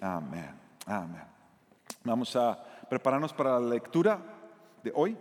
[0.00, 0.54] Amén.
[0.86, 1.24] Amén.
[2.04, 2.56] Vamos a
[2.88, 4.22] prepararnos para la lectura
[4.82, 5.16] de hoy.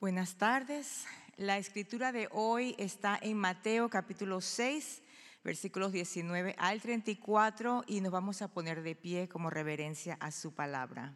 [0.00, 1.06] Buenas tardes.
[1.36, 5.02] La escritura de hoy está en Mateo capítulo 6,
[5.44, 10.54] versículos 19 al 34 y nos vamos a poner de pie como reverencia a su
[10.54, 11.14] palabra.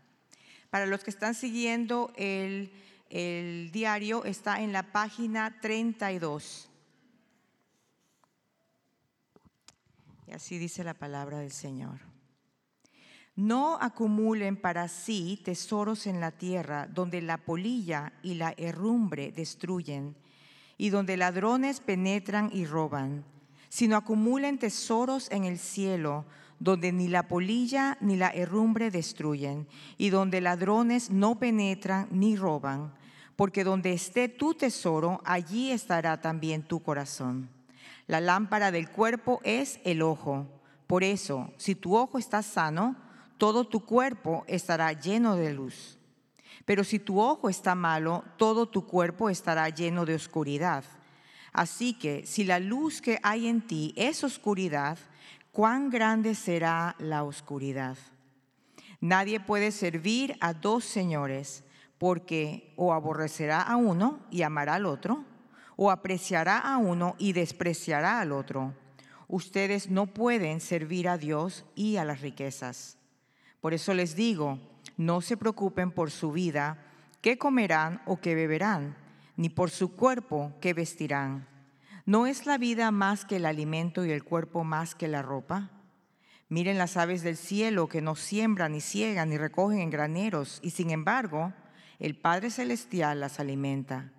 [0.71, 2.70] Para los que están siguiendo el,
[3.73, 6.69] diario, está en la página 32.
[10.27, 12.01] Y así dice la palabra del Señor.
[13.37, 20.16] No acumulen para sí tesoros en la tierra, donde la polilla y la herrumbre destruyen,
[20.79, 23.24] y donde ladrones penetran y roban,
[23.69, 26.24] sino acumulen tesoros en el cielo,
[26.59, 29.66] donde ni la polilla ni la herrumbre destruyen,
[29.98, 32.95] y donde ladrones no penetran ni roban,
[33.37, 37.51] porque donde esté tu tesoro, allí estará también tu corazón.
[38.07, 40.46] La lámpara del cuerpo es el ojo.
[40.87, 42.96] Por eso, si tu ojo está sano,
[43.37, 45.99] todo tu cuerpo estará lleno de luz.
[46.65, 50.84] Pero si tu ojo está malo, todo tu cuerpo estará lleno de oscuridad.
[51.52, 54.99] Así que si la luz que hay en ti es oscuridad,
[55.57, 57.96] ¿cuán grande será la oscuridad?
[59.01, 61.65] Nadie puede servir a dos señores,
[61.96, 65.25] porque o aborrecerá a uno y amará al otro,
[65.77, 68.75] o apreciará a uno y despreciará al otro.
[69.28, 72.99] Ustedes no pueden servir a Dios y a las riquezas.
[73.62, 74.59] Por eso les digo,
[74.99, 76.84] no se preocupen por su vida,
[77.22, 78.94] qué comerán o qué beberán,
[79.38, 81.49] ni por su cuerpo, qué vestirán.
[82.06, 85.71] ¿No es la vida más que el alimento y el cuerpo más que la ropa?
[86.49, 90.71] Miren las aves del cielo que no siembran, ni ciegan, ni recogen en graneros, y
[90.71, 91.53] sin embargo,
[91.99, 94.12] el Padre Celestial las alimenta.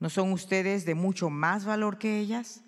[0.00, 2.64] ¿No son ustedes de mucho más valor que ellas?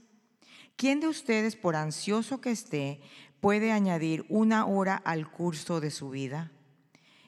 [0.76, 3.00] ¿Quién de ustedes, por ansioso que esté,
[3.40, 6.50] puede añadir una hora al curso de su vida.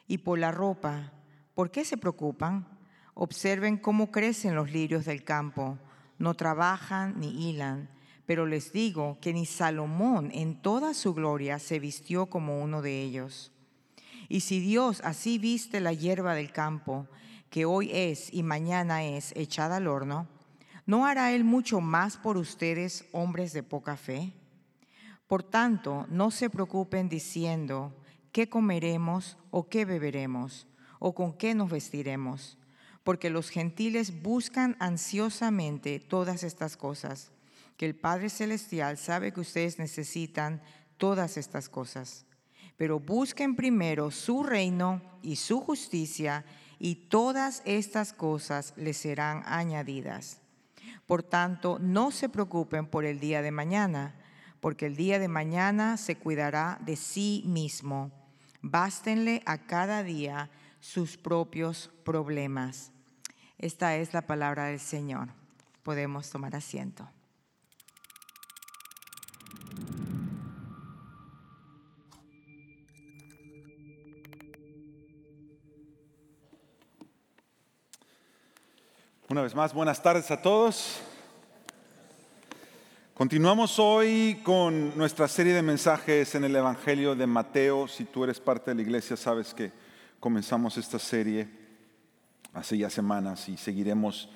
[0.06, 1.12] Y por la ropa,
[1.54, 2.66] ¿por qué se preocupan?
[3.14, 5.78] Observen cómo crecen los lirios del campo,
[6.20, 7.88] no trabajan ni hilan,
[8.26, 13.02] pero les digo que ni Salomón en toda su gloria se vistió como uno de
[13.02, 13.50] ellos.
[14.28, 17.08] Y si Dios así viste la hierba del campo,
[17.48, 20.28] que hoy es y mañana es echada al horno,
[20.86, 24.32] ¿no hará Él mucho más por ustedes, hombres de poca fe?
[25.26, 27.96] Por tanto, no se preocupen diciendo,
[28.30, 30.66] ¿qué comeremos o qué beberemos
[30.98, 32.58] o con qué nos vestiremos?
[33.04, 37.32] Porque los gentiles buscan ansiosamente todas estas cosas,
[37.76, 40.60] que el Padre Celestial sabe que ustedes necesitan
[40.98, 42.26] todas estas cosas.
[42.76, 46.44] Pero busquen primero su reino y su justicia,
[46.78, 50.38] y todas estas cosas les serán añadidas.
[51.06, 54.14] Por tanto, no se preocupen por el día de mañana
[54.60, 58.10] porque el día de mañana se cuidará de sí mismo.
[58.60, 60.50] Bástenle a cada día
[60.80, 62.92] sus propios problemas.
[63.58, 65.28] Esta es la palabra del Señor.
[65.82, 67.08] Podemos tomar asiento.
[79.28, 81.00] Una vez más, buenas tardes a todos.
[83.14, 87.86] Continuamos hoy con nuestra serie de mensajes en el Evangelio de Mateo.
[87.86, 89.70] Si tú eres parte de la iglesia, sabes que
[90.20, 91.48] comenzamos esta serie
[92.52, 94.28] hace ya semanas y seguiremos,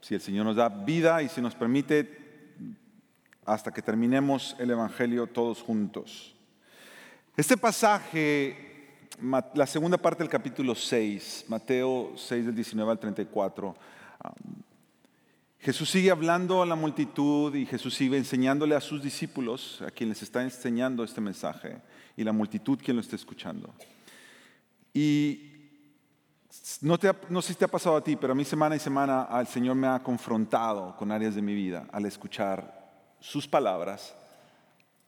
[0.00, 2.52] si el Señor nos da vida y si nos permite,
[3.46, 6.34] hasta que terminemos el Evangelio todos juntos.
[7.36, 9.08] Este pasaje,
[9.54, 13.74] la segunda parte del capítulo 6, Mateo 6 del 19 al 34,
[15.60, 20.10] Jesús sigue hablando a la multitud y Jesús sigue enseñándole a sus discípulos, a quien
[20.10, 21.78] les está enseñando este mensaje,
[22.14, 23.72] y la multitud quien lo está escuchando.
[24.94, 25.50] Y
[26.80, 26.98] no,
[27.28, 29.46] no sé si te ha pasado a ti, pero a mí semana y semana al
[29.46, 32.82] Señor me ha confrontado con áreas de mi vida al escuchar
[33.20, 34.14] sus palabras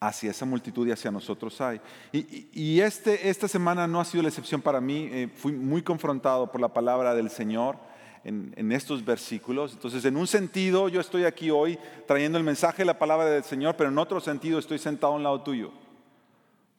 [0.00, 1.80] hacia esa multitud y hacia nosotros hay.
[2.12, 5.08] Y, este, esta semana no ha sido la excepción para mí.
[5.10, 7.78] Eh, fui muy confrontado por la palabra del Señor
[8.24, 9.72] en, estos versículos.
[9.72, 13.44] Entonces, en un sentido, yo estoy aquí hoy trayendo el mensaje de la palabra del
[13.44, 15.70] Señor, pero en otro sentido estoy sentado a un lado tuyo.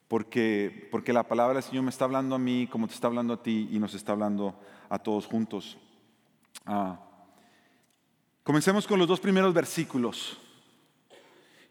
[0.08, 3.34] Porque, porque la palabra del Señor me está hablando a mí como te está hablando
[3.34, 4.58] a ti y nos está hablando
[4.90, 5.78] a todos juntos.
[6.66, 7.00] Ah.
[8.44, 10.38] Comencemos con los dos primeros versículos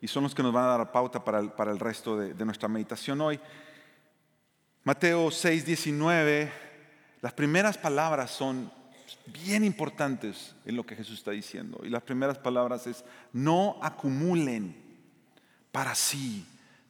[0.01, 2.35] y son los que nos van a dar pauta para el, para el resto de,
[2.35, 3.41] de nuestra meditación hoy.
[4.85, 6.53] Mateo 6, 19
[7.23, 8.71] Las primeras palabras son
[9.43, 11.81] bien importantes en lo que Jesús está diciendo.
[11.83, 14.77] Y las primeras palabras es, no acumulen
[15.73, 16.47] para sí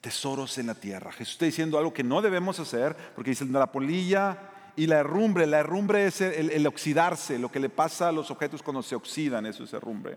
[0.07, 1.11] tesoros en la tierra.
[1.11, 4.39] Jesús está diciendo algo que no debemos hacer, porque dice la polilla
[4.77, 5.49] y la herrumbre.
[5.49, 9.47] La herrumbre es el, oxidarse, lo que le pasa a los objetos cuando se oxidan,
[9.47, 10.17] eso es herrumbre.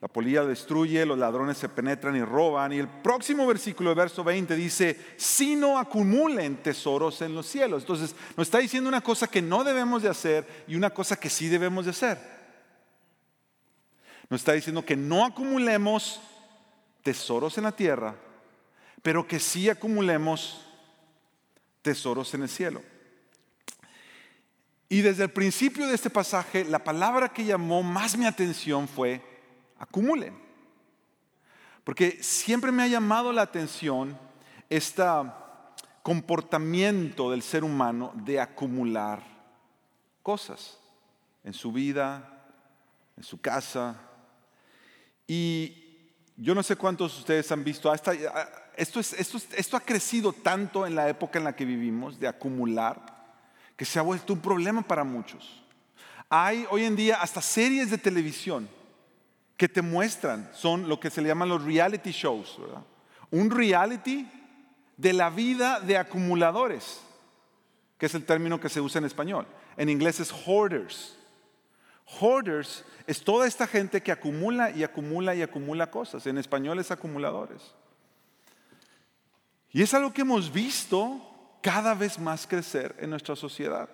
[0.00, 2.72] La polilla destruye, los ladrones se penetran y roban.
[2.72, 7.82] Y el próximo versículo, el verso 20, dice, si no acumulen tesoros en los cielos.
[7.82, 11.28] Entonces nos está diciendo una cosa que no debemos de hacer y una cosa que
[11.28, 12.18] sí debemos de hacer.
[14.30, 16.20] Nos está diciendo que no acumulemos
[17.02, 18.14] tesoros en la tierra,
[19.02, 20.64] pero que sí acumulemos
[21.82, 22.82] tesoros en el cielo.
[24.88, 29.22] Y desde el principio de este pasaje, la palabra que llamó más mi atención fue
[29.78, 30.38] acumulen.
[31.84, 34.18] Porque siempre me ha llamado la atención
[34.68, 35.02] este
[36.02, 39.22] comportamiento del ser humano de acumular
[40.22, 40.78] cosas
[41.44, 42.46] en su vida,
[43.16, 43.98] en su casa.
[45.26, 47.90] Y yo no sé cuántos de ustedes han visto,
[48.78, 53.26] esto, ha crecido tanto en la época en la que vivimos, de acumular,
[53.76, 55.62] que se ha vuelto un problema para muchos.
[56.30, 58.68] Hay hoy en día hasta series de televisión
[59.56, 62.58] que te muestran son lo que se le llaman los reality shows.
[63.32, 64.28] Un reality
[64.96, 67.00] de la vida de acumuladores,
[67.98, 69.46] que es el término que se usa en español.
[69.76, 71.16] En inglés es hoarders.
[72.20, 76.26] Hoarders es toda esta gente que acumula y acumula y acumula cosas.
[76.28, 77.74] En español es acumuladores.
[79.72, 81.20] Y es algo que hemos visto
[81.60, 83.88] cada vez más crecer en nuestra sociedad.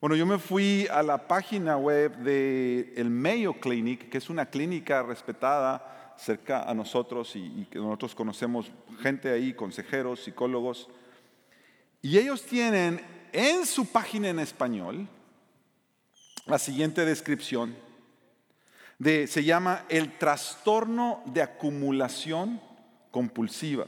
[0.00, 4.46] Bueno, yo me fui a la página web del el Mayo Clinic, que es una
[4.46, 8.70] clínica respetada cerca a nosotros y, que nosotros conocemos
[9.00, 10.88] gente ahí, consejeros, psicólogos.
[12.02, 13.00] Y ellos tienen
[13.32, 15.06] en su página en español
[16.46, 17.76] la siguiente descripción
[18.98, 22.60] de se llama el trastorno de acumulación
[23.10, 23.86] compulsiva.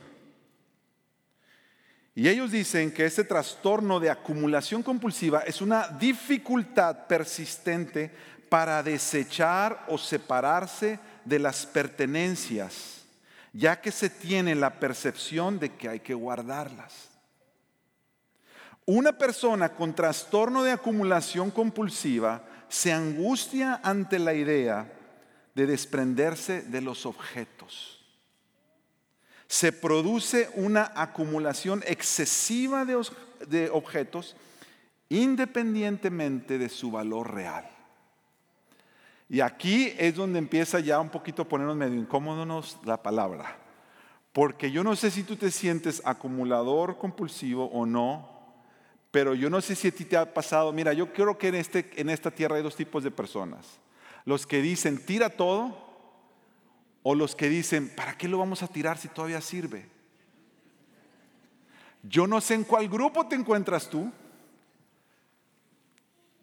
[2.14, 8.10] Y ellos dicen que ese trastorno de acumulación compulsiva es una dificultad persistente
[8.50, 13.04] para desechar o separarse de las pertenencias,
[13.52, 17.08] ya que se tiene la percepción de que hay que guardarlas.
[18.84, 24.92] Una persona con trastorno de acumulación compulsiva se angustia ante la idea
[25.54, 28.01] de desprenderse de los objetos
[29.52, 34.34] se produce una acumulación excesiva de, objetos
[35.10, 37.69] independientemente de su valor real.
[39.28, 43.58] Y aquí es donde empieza ya un poquito a ponernos medio incómodos la palabra.
[44.32, 48.26] Porque yo no sé si tú te sientes acumulador compulsivo o no,
[49.10, 50.72] pero yo no sé si a ti te ha pasado.
[50.72, 53.66] Mira, yo creo que en, este, en esta tierra hay dos tipos de personas.
[54.25, 55.91] Los que dicen, tira todo,
[57.02, 59.87] o los que dicen, ¿para qué lo vamos a tirar si todavía sirve?
[62.02, 64.10] Yo no sé en cuál grupo te encuentras tú.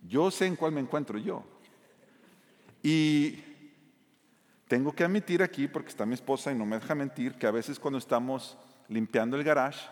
[0.07, 1.43] Yo sé en cuál me encuentro yo.
[2.81, 3.43] Y
[4.67, 7.51] tengo que admitir aquí, porque está mi esposa y no me deja mentir, que a
[7.51, 8.57] veces cuando estamos
[8.87, 9.87] limpiando el garage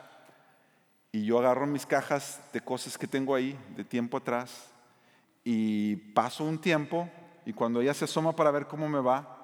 [1.12, 4.70] y yo agarro mis cajas de cosas que tengo ahí de tiempo atrás
[5.44, 7.10] y paso un tiempo
[7.46, 9.37] y cuando ella se asoma para ver cómo me va,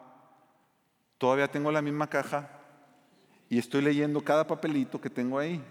[1.24, 2.50] Todavía tengo la misma caja
[3.48, 5.64] y estoy leyendo cada papelito que tengo ahí.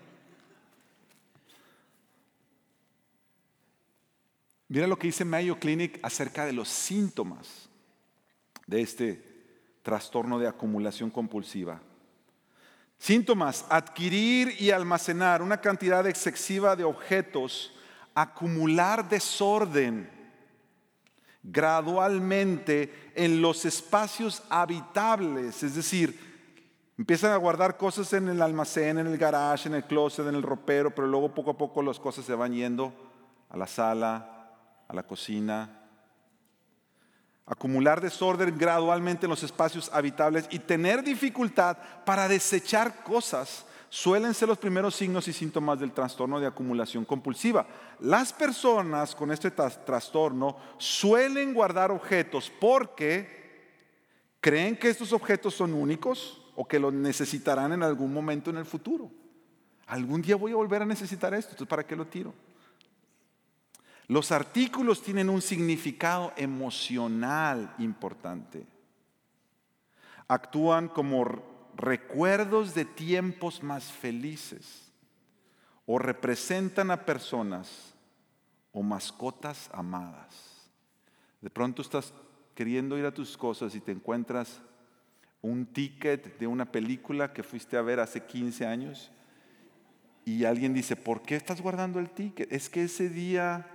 [4.69, 7.69] Mira lo que dice Mayo Clinic acerca de los síntomas
[8.67, 9.23] de este
[9.83, 11.83] trastorno de acumulación compulsiva.
[12.97, 17.75] Síntomas, adquirir y almacenar una cantidad excesiva de objetos,
[18.15, 20.09] acumular desorden
[21.43, 26.19] gradualmente en los espacios habitables, es decir,
[26.97, 30.43] empiezan a guardar cosas en el almacén, en el garage, en el closet, en el
[30.43, 32.93] ropero, pero luego poco a poco las cosas se van yendo
[33.51, 34.53] a la sala,
[34.87, 35.81] a la cocina.
[37.45, 44.49] Acumular desorden gradualmente en los espacios habitables y tener dificultad para desechar cosas suelen ser
[44.49, 47.67] los primeros signos y síntomas del trastorno de acumulación compulsiva.
[48.01, 53.29] Las personas con este trastorno suelen guardar objetos porque
[54.41, 58.65] creen que estos objetos son únicos o que los necesitarán en algún momento en el
[58.65, 59.11] futuro.
[59.87, 62.33] Algún día voy a volver a necesitar esto, entonces ¿para qué lo tiro?
[64.09, 68.65] Los artículos tienen un significado emocional importante.
[70.29, 74.91] Actúan como recuerdos de tiempos más felices
[75.87, 77.95] o representan a personas
[78.73, 80.71] o mascotas amadas.
[81.41, 82.13] De pronto estás
[82.55, 84.61] queriendo ir a tus cosas y te encuentras
[85.41, 89.11] un ticket de una película que fuiste a ver hace 15 años
[90.25, 92.53] y alguien dice, ¿por qué estás guardando el ticket?
[92.53, 93.67] Es que ese día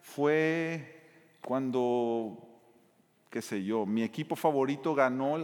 [0.00, 1.02] fue
[1.42, 2.38] cuando,
[3.28, 5.36] qué sé yo, mi equipo favorito ganó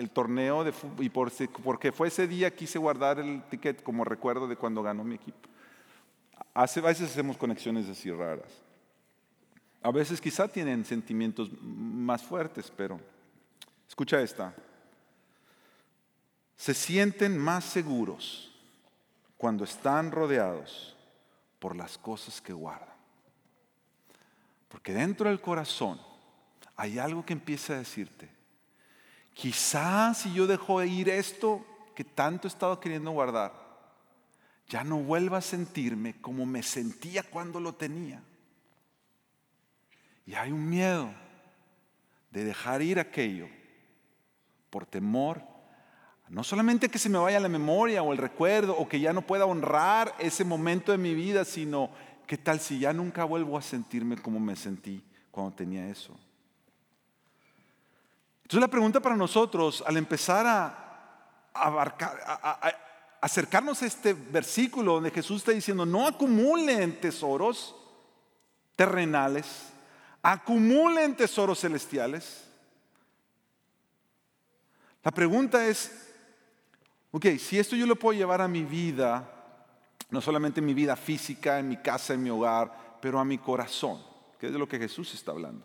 [0.00, 1.30] el torneo de fútbol y por,
[1.62, 5.48] porque fue ese día quise guardar el ticket como recuerdo de cuando ganó mi equipo.
[6.54, 8.50] A veces hacemos conexiones así raras.
[9.82, 12.98] A veces quizá tienen sentimientos más fuertes, pero
[13.86, 14.54] escucha esta.
[16.56, 18.52] Se sienten más seguros
[19.36, 20.96] cuando están rodeados
[21.58, 22.88] por las cosas que guardan.
[24.68, 26.00] Porque dentro del corazón
[26.76, 28.29] hay algo que empieza a decirte,
[29.40, 33.54] quizás si yo dejo ir esto que tanto he estado queriendo guardar,
[34.68, 38.22] ya no vuelva a sentirme como me sentía cuando lo tenía.
[40.26, 41.10] Y hay un miedo
[42.30, 43.48] de dejar ir aquello
[44.68, 45.42] por temor,
[46.28, 49.22] no solamente que se me vaya la memoria o el recuerdo o que ya no
[49.22, 51.90] pueda honrar ese momento de mi vida, sino
[52.26, 56.14] qué tal si ya nunca vuelvo a sentirme como me sentí cuando tenía eso.
[58.50, 60.76] Entonces la pregunta para nosotros al empezar a,
[63.20, 67.76] acercarnos a este versículo donde Jesús está diciendo, no acumulen tesoros
[68.74, 69.70] terrenales
[70.20, 72.44] acumulen tesoros celestiales.
[75.02, 76.12] La pregunta es,
[77.10, 79.30] ok, si esto yo lo puedo llevar a mi vida,
[80.10, 83.38] no solamente en mi vida física, en mi casa, en mi hogar, pero a mi
[83.38, 84.02] corazón,
[84.40, 85.64] que es de lo que Jesús está hablando.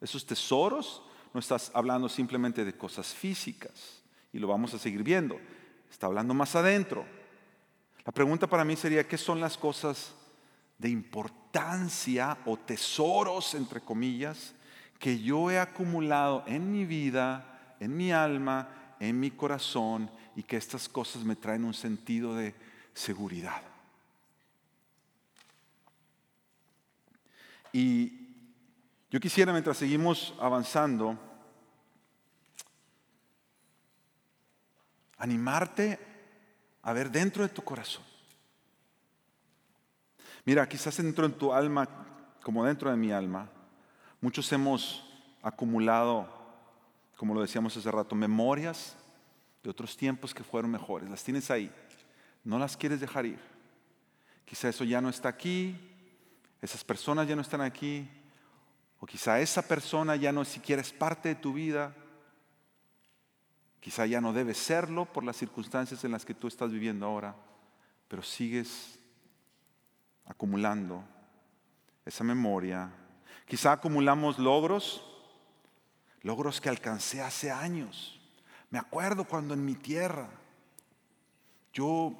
[0.00, 5.38] Esos tesoros no estás hablando simplemente de cosas físicas, y lo vamos a seguir viendo,
[5.90, 7.04] está hablando más adentro.
[8.04, 10.14] La pregunta para mí sería, ¿qué son las cosas
[10.78, 14.54] de importancia o tesoros, entre comillas,
[14.98, 20.56] que yo he acumulado en mi vida, en mi alma, en mi corazón y que
[20.56, 22.54] estas cosas me traen un sentido de
[22.94, 23.62] seguridad.
[27.72, 28.19] Y
[29.10, 31.18] yo quisiera, mientras seguimos avanzando,
[35.18, 35.98] animarte
[36.82, 38.04] a ver dentro de tu corazón.
[40.44, 41.88] Mira, quizás dentro de tu alma,
[42.42, 43.50] como dentro de mi alma,
[44.20, 45.04] muchos hemos
[45.42, 46.28] acumulado,
[47.16, 48.96] como lo decíamos hace rato, memorias
[49.62, 51.10] de otros tiempos que fueron mejores.
[51.10, 51.70] Las tienes ahí,
[52.44, 53.40] no las quieres dejar ir.
[54.44, 55.76] Quizá eso ya no está aquí,
[56.62, 58.08] esas personas ya no están aquí,
[59.00, 61.94] o quizá esa persona ya no siquiera es parte de tu vida.
[63.80, 67.34] Quizá ya no debe serlo por las circunstancias en las que tú estás viviendo ahora,
[68.08, 68.98] pero sigues
[70.26, 71.02] acumulando
[72.04, 72.92] esa memoria.
[73.46, 75.02] Quizá acumulamos logros,
[76.20, 78.20] logros que alcancé hace años.
[78.68, 80.28] Me acuerdo cuando en mi tierra
[81.72, 82.14] yo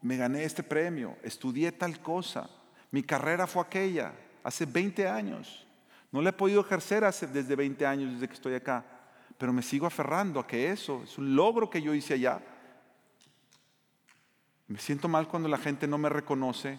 [0.00, 2.48] me gané este premio, estudié tal cosa,
[2.90, 5.66] mi carrera fue aquella, hace 20 años.
[6.12, 8.84] No la he podido ejercer desde 20 años, desde que estoy acá,
[9.38, 12.40] pero me sigo aferrando a que eso es un logro que yo hice allá.
[14.68, 16.78] Me siento mal cuando la gente no me reconoce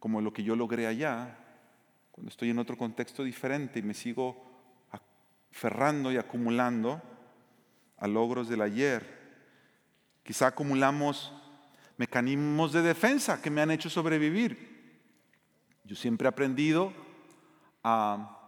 [0.00, 1.38] como lo que yo logré allá,
[2.10, 4.50] cuando estoy en otro contexto diferente y me sigo
[5.52, 7.00] aferrando y acumulando
[7.96, 9.20] a logros del ayer.
[10.24, 11.32] Quizá acumulamos
[11.96, 14.98] mecanismos de defensa que me han hecho sobrevivir.
[15.84, 16.92] Yo siempre he aprendido
[17.82, 18.39] a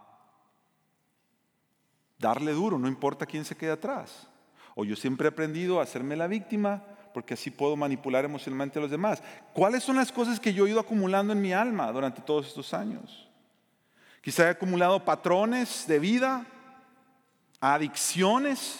[2.23, 4.27] darle duro, no importa quién se quede atrás.
[4.75, 6.81] O yo siempre he aprendido a hacerme la víctima
[7.13, 9.21] porque así puedo manipular emocionalmente a los demás.
[9.53, 12.73] ¿Cuáles son las cosas que yo he ido acumulando en mi alma durante todos estos
[12.73, 13.29] años?
[14.21, 16.45] Quizá he acumulado patrones de vida,
[17.59, 18.79] adicciones,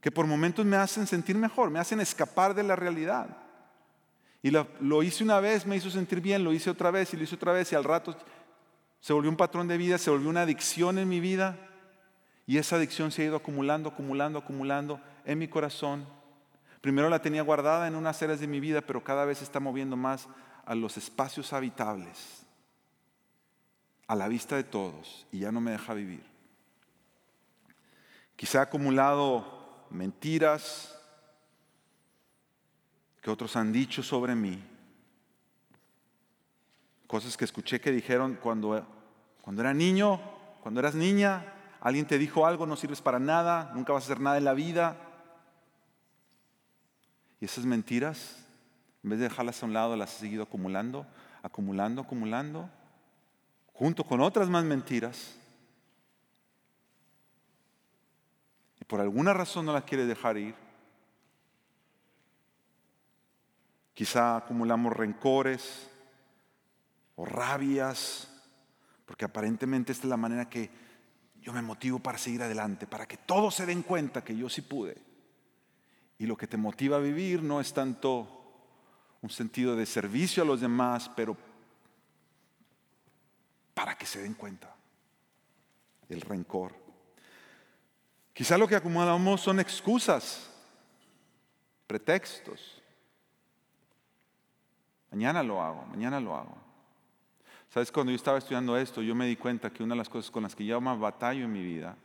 [0.00, 3.36] que por momentos me hacen sentir mejor, me hacen escapar de la realidad.
[4.42, 7.18] Y lo, lo, hice una vez, me hizo sentir bien, lo hice otra vez y
[7.18, 8.16] lo hice otra vez y al rato
[9.00, 11.56] se volvió un patrón de vida, se volvió una adicción en mi vida
[12.46, 16.06] y esa adicción se ha ido acumulando, acumulando, acumulando en mi corazón.
[16.80, 19.60] Primero la tenía guardada en unas áreas de mi vida, pero cada vez se está
[19.60, 20.28] moviendo más
[20.64, 22.44] a los espacios habitables,
[24.06, 26.24] a la vista de todos, y ya no me deja vivir.
[28.36, 30.96] Quizá ha acumulado mentiras
[33.20, 34.62] que otros han dicho sobre mí,
[37.10, 38.86] cosas que escuché que dijeron cuando,
[39.42, 40.20] cuando era niño,
[40.62, 41.44] cuando eras niña,
[41.80, 44.54] alguien te dijo algo, no sirves para nada, nunca vas a hacer nada en la
[44.54, 44.96] vida.
[47.40, 48.46] Y esas mentiras
[49.02, 51.04] En vez de dejarlas a un lado, las he seguido acumulando,
[51.42, 52.70] acumulando, acumulando,
[53.72, 55.34] junto con otras más mentiras.
[58.80, 60.54] Y por alguna razón no las quiere dejar ir.
[63.94, 65.89] Quizá acumulamos rencores
[67.28, 68.28] rabias,
[69.06, 70.70] porque aparentemente esta es la manera que
[71.40, 74.62] yo me motivo para seguir adelante, para que todos se den cuenta que yo sí
[74.62, 74.96] pude.
[76.18, 78.40] Y lo que te motiva a vivir no es tanto
[79.22, 81.36] un sentido de servicio a los demás, pero
[83.74, 84.74] para que se den cuenta.
[86.08, 86.74] El rencor.
[88.32, 90.50] Quizá lo que acumulamos son excusas,
[91.86, 92.82] pretextos.
[95.10, 96.69] Mañana lo hago, mañana lo hago.
[97.70, 100.28] Sabes, cuando yo estaba estudiando esto, yo me di cuenta que una de las cosas
[100.30, 101.96] con las que yo más batallo en mi vida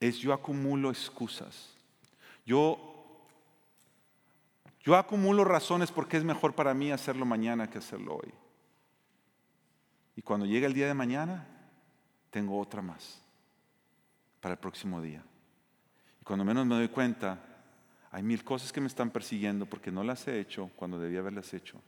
[0.00, 1.70] es yo acumulo excusas.
[2.44, 3.24] Yo,
[4.80, 8.32] yo acumulo razones porque es mejor para mí hacerlo mañana que hacerlo hoy.
[10.16, 11.46] Y cuando llega el día de mañana,
[12.30, 13.22] tengo otra más
[14.40, 15.22] para el próximo día.
[16.20, 17.38] Y cuando menos me doy cuenta,
[18.10, 21.54] hay mil cosas que me están persiguiendo porque no las he hecho cuando debía haberlas
[21.54, 21.80] hecho.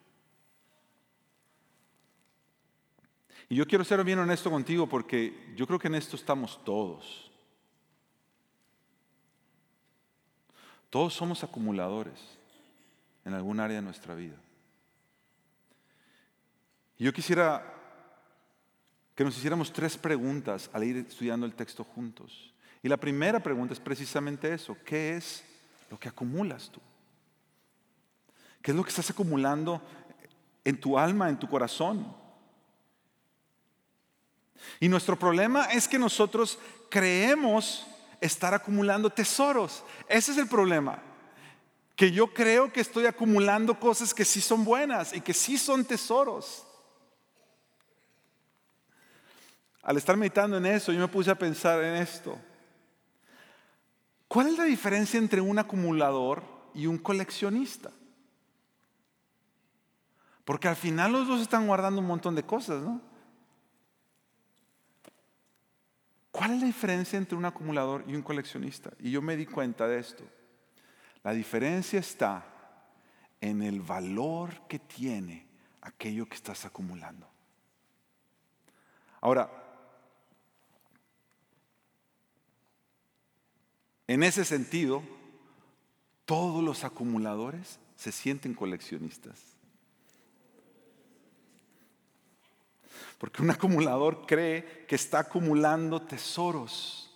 [3.49, 7.31] Y yo quiero ser bien honesto contigo porque yo creo que en esto estamos todos.
[10.91, 12.19] Todos somos acumuladores
[13.25, 14.37] en algún área de nuestra vida.
[16.99, 17.75] Y yo quisiera
[19.15, 22.53] que nos hiciéramos tres preguntas al ir estudiando el texto juntos.
[22.83, 24.77] Y la primera pregunta es precisamente eso.
[24.85, 25.45] ¿Qué es
[25.91, 26.81] lo que acumulas tú?
[28.63, 29.81] ¿Qué es lo que estás acumulando
[30.65, 32.20] en tu alma, en tu corazón?
[34.79, 37.87] Y nuestro problema es que nosotros creemos
[38.21, 39.85] estar acumulando tesoros.
[40.09, 41.03] Ese es el problema.
[41.97, 45.85] Que yo creo que estoy acumulando cosas que sí son buenas y que sí son
[45.85, 46.67] tesoros.
[49.83, 52.39] Al estar meditando en eso, yo me puse a pensar en esto.
[54.29, 56.43] ¿Cuál es la diferencia entre un acumulador
[56.75, 57.91] y un coleccionista?
[60.45, 63.01] Porque al final los dos están guardando un montón de cosas, ¿no?
[66.41, 68.91] ¿Cuál es la diferencia entre un acumulador y un coleccionista?
[68.99, 70.25] Y yo me di cuenta de esto.
[71.23, 72.47] La diferencia está
[73.43, 75.47] en el valor que tiene
[75.83, 77.29] aquello que estás acumulando.
[79.21, 79.51] Ahora,
[84.09, 85.03] en ese sentido,
[86.25, 89.50] todos los acumuladores se sienten coleccionistas.
[93.21, 97.15] Porque un acumulador cree que está acumulando tesoros.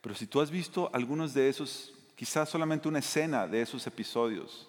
[0.00, 4.68] Pero si tú has visto algunos de esos, quizás solamente una escena de esos episodios,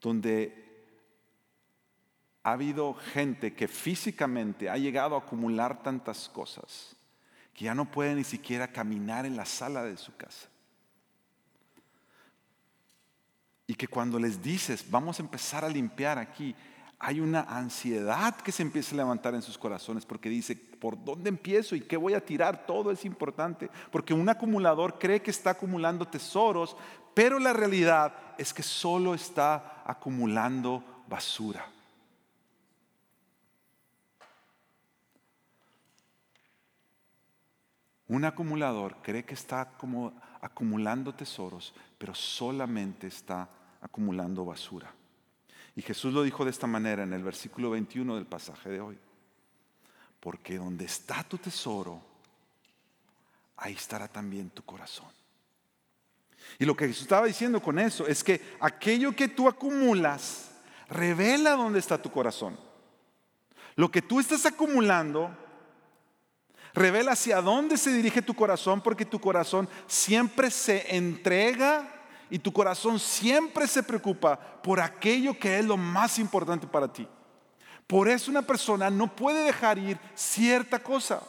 [0.00, 0.86] donde
[2.44, 6.94] ha habido gente que físicamente ha llegado a acumular tantas cosas
[7.52, 10.48] que ya no puede ni siquiera caminar en la sala de su casa.
[13.66, 16.54] Y que cuando les dices, vamos a empezar a limpiar aquí,
[17.02, 21.30] hay una ansiedad que se empieza a levantar en sus corazones porque dice, ¿por dónde
[21.30, 22.66] empiezo y qué voy a tirar?
[22.66, 26.76] Todo es importante, porque un acumulador cree que está acumulando tesoros,
[27.14, 31.66] pero la realidad es que solo está acumulando basura.
[38.08, 39.72] Un acumulador cree que está
[40.42, 43.48] acumulando tesoros, pero solamente está
[43.80, 44.92] acumulando basura.
[45.76, 48.98] Y Jesús lo dijo de esta manera en el versículo 21 del pasaje de hoy.
[50.18, 52.00] Porque donde está tu tesoro,
[53.56, 55.08] ahí estará también tu corazón.
[56.58, 60.50] Y lo que Jesús estaba diciendo con eso es que aquello que tú acumulas
[60.88, 62.58] revela dónde está tu corazón.
[63.76, 65.30] Lo que tú estás acumulando
[66.74, 71.99] revela hacia dónde se dirige tu corazón porque tu corazón siempre se entrega
[72.30, 77.06] y tu corazón siempre se preocupa por aquello que es lo más importante para ti.
[77.86, 81.20] Por eso una persona no puede dejar ir cierta cosa,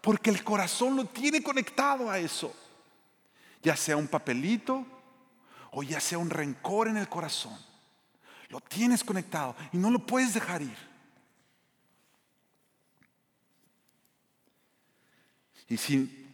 [0.00, 2.52] porque el corazón lo tiene conectado a eso.
[3.62, 4.84] Ya sea un papelito
[5.70, 7.56] o ya sea un rencor en el corazón.
[8.48, 10.88] Lo tienes conectado y no lo puedes dejar ir.
[15.68, 16.26] Y si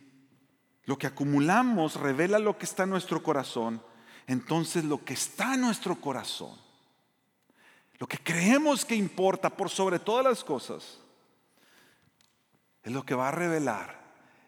[0.84, 3.82] lo que acumulamos revela lo que está en nuestro corazón,
[4.26, 6.56] entonces lo que está en nuestro corazón,
[7.98, 10.98] lo que creemos que importa por sobre todas las cosas,
[12.82, 14.02] es lo que va a revelar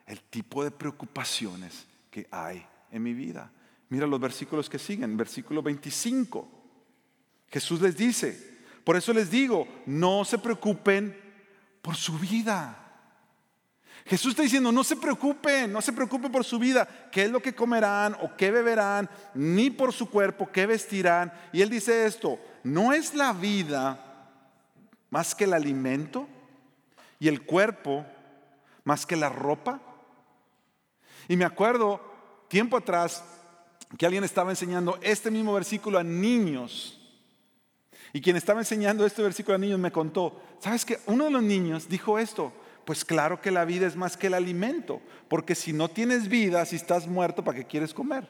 [0.07, 3.51] el tipo de preocupaciones que hay en mi vida.
[3.89, 6.49] Mira los versículos que siguen, versículo 25.
[7.49, 11.17] Jesús les dice, por eso les digo, no se preocupen
[11.83, 12.86] por su vida.
[14.07, 17.41] Jesús está diciendo, no se preocupen, no se preocupen por su vida, qué es lo
[17.41, 21.33] que comerán o qué beberán, ni por su cuerpo, qué vestirán.
[21.53, 24.31] Y él dice esto, ¿no es la vida
[25.11, 26.29] más que el alimento
[27.19, 28.07] y el cuerpo
[28.85, 29.81] más que la ropa?
[31.27, 32.01] Y me acuerdo
[32.47, 33.25] tiempo atrás
[33.99, 37.01] que alguien estaba enseñando este mismo versículo a niños.
[38.13, 41.43] Y quien estaba enseñando este versículo a niños me contó, ¿sabes que Uno de los
[41.43, 42.53] niños dijo esto,
[42.87, 46.65] pues claro que la vida es más que el alimento, porque si no tienes vida,
[46.65, 48.29] si estás muerto, ¿para qué quieres comer?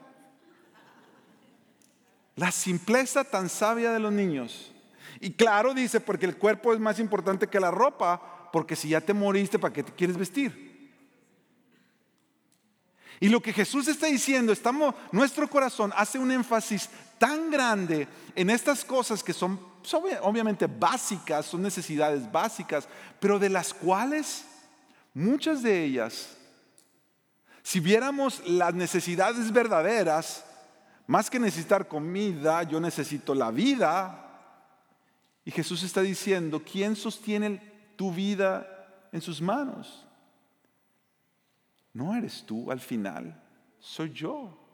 [2.36, 4.72] La simpleza tan sabia de los niños.
[5.20, 9.02] Y claro, dice, porque el cuerpo es más importante que la ropa, porque si ya
[9.02, 10.90] te moriste, ¿para qué te quieres vestir?
[13.20, 18.50] Y lo que Jesús está diciendo, estamos, nuestro corazón hace un énfasis tan grande en
[18.50, 19.58] estas cosas que son,
[20.22, 22.88] obviamente básicas, son necesidades básicas,
[23.20, 24.44] pero de las cuales
[25.14, 26.36] muchas de ellas,
[27.62, 30.44] si viéramos las necesidades verdaderas,
[31.06, 34.22] más que necesitar comida, yo necesito la vida.
[35.44, 40.04] Y Jesús está diciendo, ¿quién sostiene tu vida en sus manos?
[41.92, 43.42] No eres tú al final,
[43.78, 44.65] soy yo.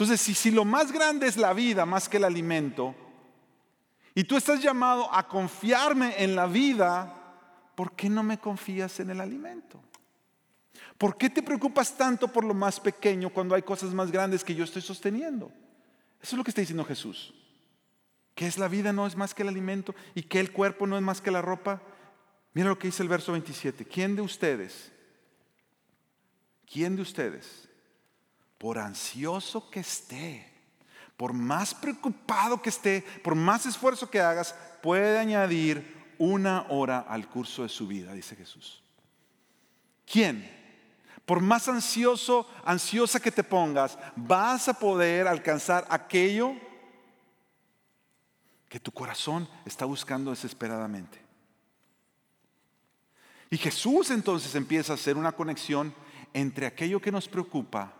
[0.00, 2.94] Entonces, si, lo más grande es la vida más que el alimento,
[4.14, 7.14] y tú estás llamado a confiarme en la vida,
[7.74, 9.78] ¿por qué no me confías en el alimento?
[10.96, 14.54] ¿Por qué te preocupas tanto por lo más pequeño cuando hay cosas más grandes que
[14.54, 15.52] yo estoy sosteniendo?
[16.22, 17.34] Eso es lo que está diciendo Jesús.
[18.34, 20.96] Que es la vida no es más que el alimento y que el cuerpo no
[20.96, 21.82] es más que la ropa.
[22.54, 23.84] Mira lo que dice el verso 27.
[23.84, 24.92] ¿Quién de ustedes
[26.72, 27.68] ¿Quién de ustedes,
[28.60, 30.46] por ansioso que esté,
[31.16, 37.26] por más preocupado que esté, por más esfuerzo que hagas, puede añadir una hora al
[37.26, 38.82] curso de su vida, dice Jesús?
[40.04, 40.46] ¿Quién?
[41.24, 46.52] Por más ansioso, ansiosa que te pongas, vas a poder alcanzar aquello
[48.68, 51.18] que tu corazón está buscando desesperadamente.
[53.48, 55.94] Y Jesús entonces empieza a hacer una conexión
[56.34, 57.94] entre aquello que nos preocupa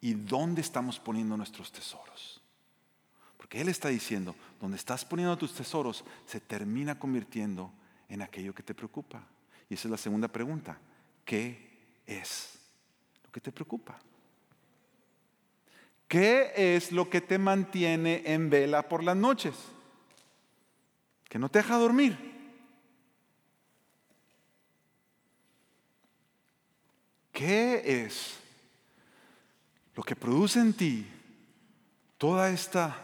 [0.00, 2.40] y dónde estamos poniendo nuestros tesoros.
[3.36, 7.72] Porque Él está diciendo, donde estás poniendo tus tesoros se termina convirtiendo
[8.08, 9.22] en aquello que te preocupa.
[9.68, 10.78] Y esa es la segunda pregunta.
[11.24, 12.58] ¿Qué es
[13.24, 13.98] lo que te preocupa?
[16.06, 19.54] ¿Qué es lo que te mantiene en vela por las noches?
[21.28, 22.16] Que no te deja dormir.
[27.30, 28.37] ¿Qué es
[29.98, 31.04] lo que produce en ti
[32.18, 32.96] toda esta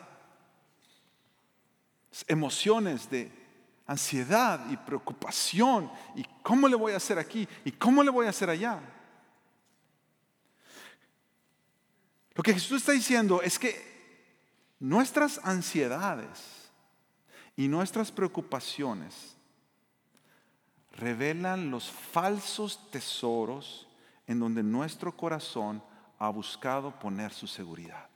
[2.28, 3.33] emociones de
[3.85, 8.30] ansiedad y preocupación y cómo le voy a hacer aquí y cómo le voy a
[8.30, 8.80] hacer allá?
[12.33, 13.74] Lo que Jesús está diciendo es que
[14.78, 16.70] nuestras ansiedades
[17.57, 19.35] y nuestras preocupaciones
[20.92, 23.88] revelan los falsos tesoros
[24.28, 25.83] en donde nuestro corazón
[26.24, 28.08] ha buscado poner su seguridad.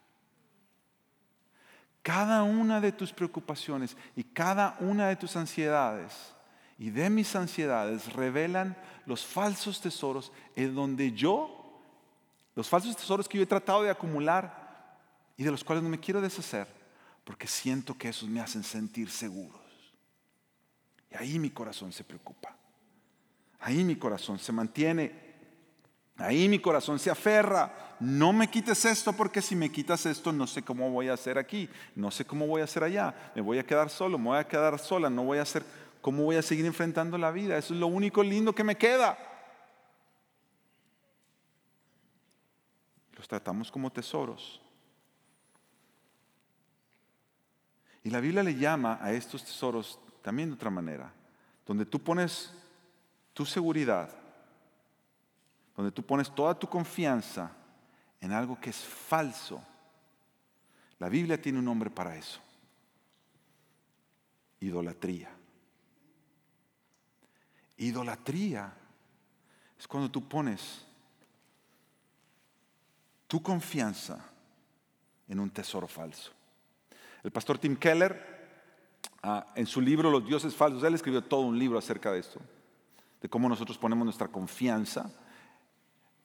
[2.02, 6.34] Cada una de tus preocupaciones y cada una de tus ansiedades
[6.78, 11.82] y de mis ansiedades revelan los falsos tesoros en donde yo,
[12.54, 14.96] los falsos tesoros que yo he tratado de acumular
[15.36, 16.66] y de los cuales no me quiero deshacer,
[17.24, 19.60] porque siento que esos me hacen sentir seguros.
[21.10, 22.56] Y ahí mi corazón se preocupa.
[23.60, 25.27] Ahí mi corazón se mantiene
[26.18, 27.96] Ahí mi corazón se aferra.
[28.00, 31.38] No me quites esto porque si me quitas esto no sé cómo voy a hacer
[31.38, 33.32] aquí, no sé cómo voy a hacer allá.
[33.36, 35.64] Me voy a quedar solo, me voy a quedar sola, no voy a hacer
[36.00, 37.56] cómo voy a seguir enfrentando la vida.
[37.56, 39.16] Eso es lo único lindo que me queda.
[43.16, 44.60] Los tratamos como tesoros.
[48.02, 51.12] Y la Biblia le llama a estos tesoros también de otra manera,
[51.64, 52.52] donde tú pones
[53.34, 54.10] tu seguridad
[55.78, 57.52] donde tú pones toda tu confianza
[58.20, 59.62] en algo que es falso,
[60.98, 62.40] la Biblia tiene un nombre para eso.
[64.58, 65.30] Idolatría.
[67.76, 68.72] Idolatría
[69.78, 70.84] es cuando tú pones
[73.28, 74.18] tu confianza
[75.28, 76.32] en un tesoro falso.
[77.22, 78.48] El pastor Tim Keller,
[79.22, 82.40] ah, en su libro Los dioses falsos, él escribió todo un libro acerca de esto,
[83.22, 85.08] de cómo nosotros ponemos nuestra confianza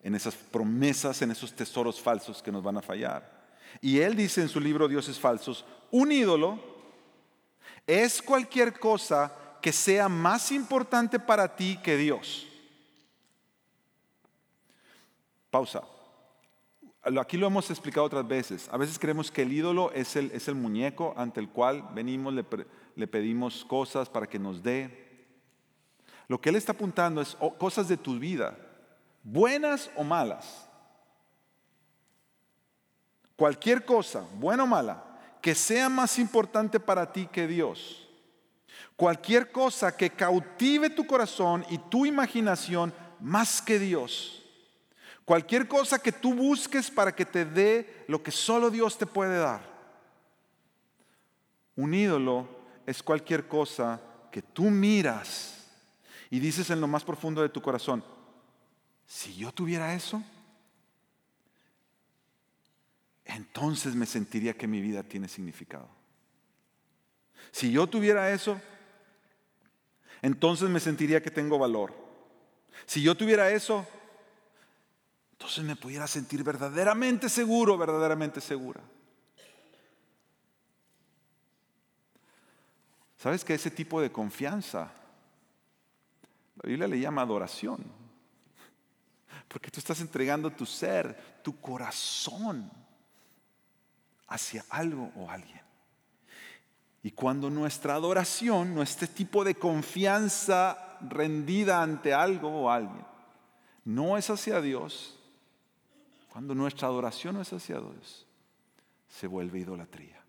[0.04, 3.44] en esas promesas, en esos tesoros falsos que nos van a fallar.
[3.82, 6.60] Y él dice en su libro Dioses Falsos, un ídolo
[7.88, 12.48] es cualquier cosa que sea más importante para ti que Dios.
[15.50, 15.84] Pausa.
[17.20, 18.70] Aquí lo hemos explicado otras veces.
[18.72, 22.34] A veces creemos que el ídolo es el, es el muñeco ante el cual venimos,
[22.34, 22.46] le,
[22.96, 25.28] le pedimos cosas para que nos dé.
[26.28, 28.58] Lo que él está apuntando es cosas de tu vida,
[29.24, 30.68] buenas o malas.
[33.36, 35.04] Cualquier cosa, buena o mala,
[35.42, 38.08] que sea más importante para ti que Dios.
[38.96, 44.44] Cualquier cosa que cautive tu corazón y tu imaginación más que Dios.
[45.26, 49.40] Cualquier cosa que tú busques para que te dé lo que solo Dios te puede
[49.40, 49.62] dar.
[51.76, 52.48] Un ídolo
[52.86, 54.00] es cualquier cosa
[54.32, 55.66] que tú miras
[56.30, 58.04] y dices en lo más profundo de tu corazón,
[59.14, 60.24] si yo tuviera eso,
[63.26, 65.88] entonces me sentiría que mi vida tiene significado.
[67.52, 68.60] Si yo tuviera eso,
[70.24, 71.94] entonces me sentiría que tengo valor.
[72.88, 73.86] Si yo tuviera eso,
[75.34, 78.82] entonces me pudiera sentir verdaderamente seguro, verdaderamente segura.
[83.18, 84.92] ¿Sabes que ese tipo de confianza,
[86.56, 88.03] la Biblia le llama adoración?
[89.54, 92.72] Porque tú estás entregando tu ser, tu corazón
[94.28, 95.62] hacia algo o alguien.
[97.04, 103.06] Y cuando nuestra adoración, nuestro tipo de confianza rendida ante algo o alguien,
[103.86, 105.20] no es hacia Dios,
[106.30, 108.26] cuando nuestra adoración no es hacia Dios,
[109.08, 110.20] se vuelve idolatría.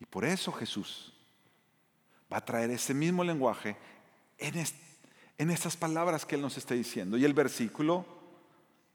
[0.00, 1.12] Y por eso Jesús
[2.32, 3.76] va a traer ese mismo lenguaje
[4.38, 4.64] en,
[5.38, 7.16] en estas palabras que Él nos está diciendo.
[7.16, 8.06] Y el versículo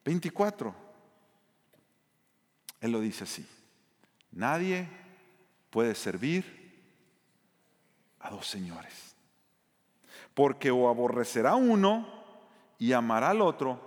[0.06, 0.73] 24,
[2.82, 3.45] Él lo dice así.
[4.32, 4.88] Nadie
[5.69, 6.58] puede servir
[8.19, 9.15] a dos señores.
[10.34, 12.08] Porque o aborrecerá uno
[12.78, 13.82] y amará al otro,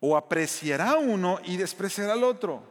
[0.00, 2.62] o apreciará uno y despreciará al otro.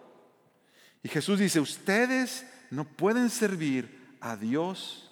[1.01, 5.11] Y Jesús dice, ustedes no pueden servir a Dios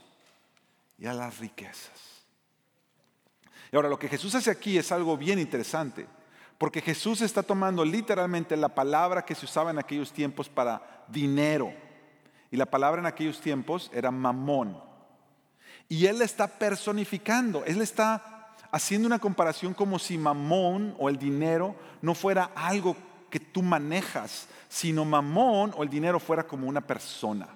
[0.98, 2.11] y a las riquezas.
[3.72, 6.08] Y ahora lo que Jesús hace aquí es algo bien interesante,
[6.58, 11.74] porque Jesús está tomando literalmente la palabra que se usaba en aquellos tiempos para dinero.
[12.52, 14.78] Y la palabra en aquellos tiempos era mamón.
[15.88, 21.76] Y Él está personificando, Él está haciendo una comparación como si mamón o el dinero
[22.02, 22.96] no fuera algo
[23.30, 27.48] que tú manejas, sino mamón o el dinero fuera como una persona.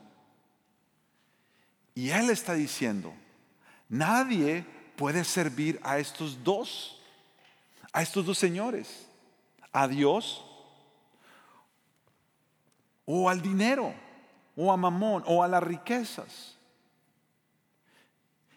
[1.94, 3.14] Y él está diciendo,
[3.88, 7.02] nadie puede servir a estos dos,
[7.92, 9.08] a estos dos señores,
[9.72, 10.46] a Dios
[13.06, 13.94] o al dinero,
[14.56, 16.58] o a mamón, o a las riquezas.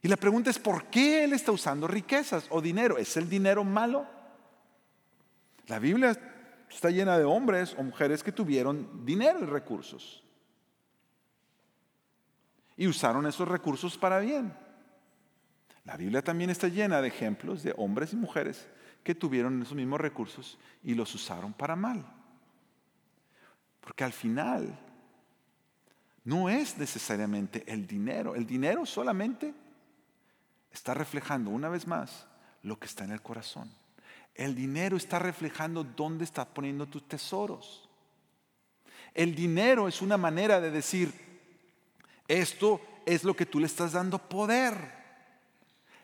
[0.00, 2.98] Y la pregunta es, ¿por qué él está usando riquezas o dinero?
[2.98, 4.06] ¿Es el dinero malo?
[5.66, 6.16] La Biblia
[6.70, 10.22] está llena de hombres o mujeres que tuvieron dinero y recursos.
[12.76, 14.54] Y usaron esos recursos para bien.
[15.88, 18.68] La Biblia también está llena de ejemplos de hombres y mujeres
[19.02, 22.04] que tuvieron esos mismos recursos y los usaron para mal.
[23.80, 24.78] Porque al final
[26.24, 28.34] no es necesariamente el dinero.
[28.34, 29.54] El dinero solamente
[30.70, 32.26] está reflejando una vez más
[32.62, 33.72] lo que está en el corazón.
[34.34, 37.88] El dinero está reflejando dónde estás poniendo tus tesoros.
[39.14, 41.14] El dinero es una manera de decir,
[42.28, 44.97] esto es lo que tú le estás dando poder,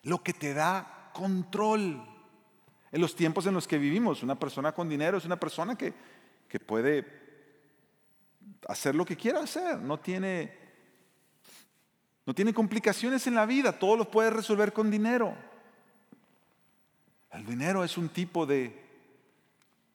[0.05, 2.03] lo que te da control.
[2.93, 5.93] En los tiempos en los que vivimos, una persona con dinero es una persona que,
[6.49, 7.05] que puede
[8.69, 10.65] hacer lo que quiera hacer, no tiene
[12.27, 15.37] no tiene complicaciones en la vida, todo lo puede resolver con dinero.
[17.33, 18.83] El dinero es un tipo de,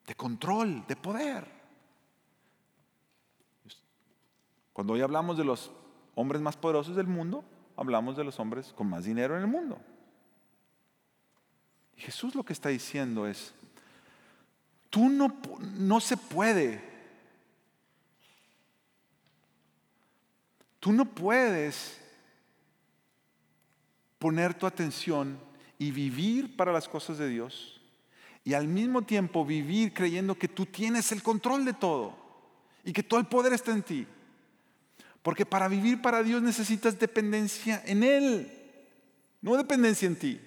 [0.06, 1.44] de control, de poder.
[4.72, 5.72] Cuando hoy hablamos de los
[6.14, 7.44] hombres más poderosos del mundo,
[7.76, 9.80] hablamos de los hombres con más dinero en el mundo.
[12.00, 13.52] Jesús lo que está diciendo es,
[14.88, 15.40] tú no,
[15.76, 16.82] no se puede,
[20.80, 22.00] tú no puedes
[24.18, 25.38] poner tu atención
[25.78, 27.80] y vivir para las cosas de Dios
[28.44, 32.16] y al mismo tiempo vivir creyendo que tú tienes el control de todo
[32.84, 34.06] y que todo el poder está en ti.
[35.22, 38.50] Porque para vivir para Dios necesitas dependencia en Él,
[39.42, 40.40] no dependencia en ti.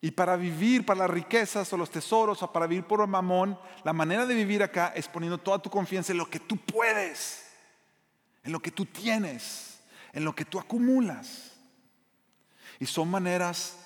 [0.00, 3.58] Y para vivir para las riquezas o los tesoros o para vivir por el mamón,
[3.84, 7.50] la manera de vivir acá es poniendo toda tu confianza en lo que tú puedes,
[8.44, 9.80] en lo que tú tienes,
[10.12, 11.52] en lo que tú acumulas.
[12.78, 13.76] Y son maneras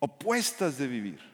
[0.00, 1.32] opuestas de vivir.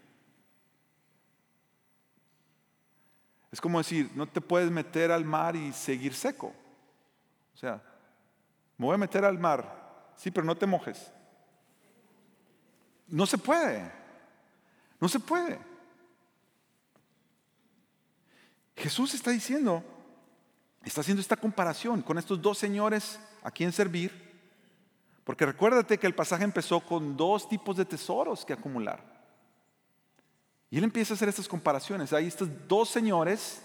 [3.50, 6.52] Es como decir, no te puedes meter al mar y seguir seco.
[7.54, 7.82] O sea,
[8.76, 11.10] me voy a meter al mar, sí, pero no te mojes.
[13.08, 13.90] No se puede.
[15.00, 15.58] No se puede.
[18.76, 19.82] Jesús está diciendo,
[20.84, 24.28] está haciendo esta comparación con estos dos señores a quien servir.
[25.24, 29.18] Porque recuérdate que el pasaje empezó con dos tipos de tesoros que acumular.
[30.70, 32.12] Y él empieza a hacer estas comparaciones.
[32.12, 33.62] Hay estos dos señores,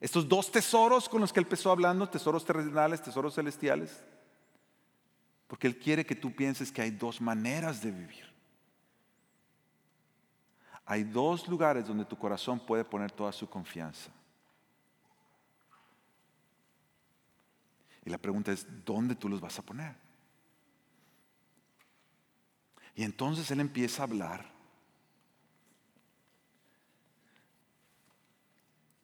[0.00, 4.02] estos dos tesoros con los que él empezó hablando, tesoros terrenales, tesoros celestiales.
[5.48, 8.28] Porque Él quiere que tú pienses que hay dos maneras de vivir.
[10.84, 14.10] Hay dos lugares donde tu corazón puede poner toda su confianza.
[18.04, 19.96] Y la pregunta es, ¿dónde tú los vas a poner?
[22.94, 24.50] Y entonces Él empieza a hablar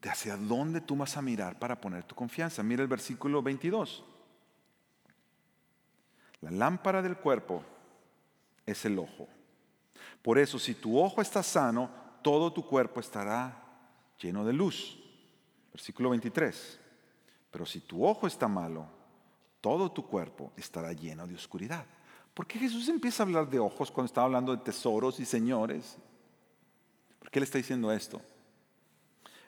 [0.00, 2.62] de hacia dónde tú vas a mirar para poner tu confianza.
[2.62, 4.13] Mira el versículo 22.
[6.44, 7.64] La lámpara del cuerpo
[8.66, 9.26] es el ojo.
[10.20, 13.62] Por eso, si tu ojo está sano, todo tu cuerpo estará
[14.20, 14.98] lleno de luz.
[15.72, 16.78] Versículo 23.
[17.50, 18.86] Pero si tu ojo está malo,
[19.62, 21.86] todo tu cuerpo estará lleno de oscuridad.
[22.34, 25.96] ¿Por qué Jesús empieza a hablar de ojos cuando está hablando de tesoros y señores?
[27.20, 28.20] ¿Por qué Él está diciendo esto?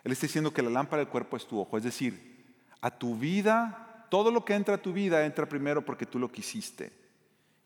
[0.03, 3.17] Él está diciendo que la lámpara del cuerpo es tu ojo, es decir, a tu
[3.17, 6.93] vida todo lo que entra a tu vida entra primero porque tú lo quisiste.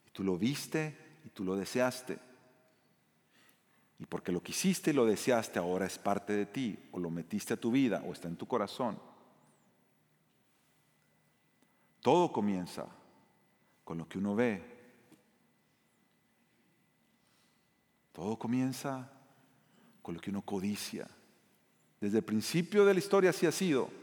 [0.06, 2.18] Y tú lo viste y tú lo deseaste.
[3.98, 7.52] Y porque lo quisiste y lo deseaste, ahora es parte de ti, o lo metiste
[7.52, 8.98] a tu vida, o está en tu corazón.
[12.00, 12.86] Todo comienza
[13.84, 14.62] con lo que uno ve.
[18.12, 19.10] Todo comienza
[20.00, 21.06] con lo que uno codicia.
[22.00, 23.99] Desde el principio de la historia así ha sido.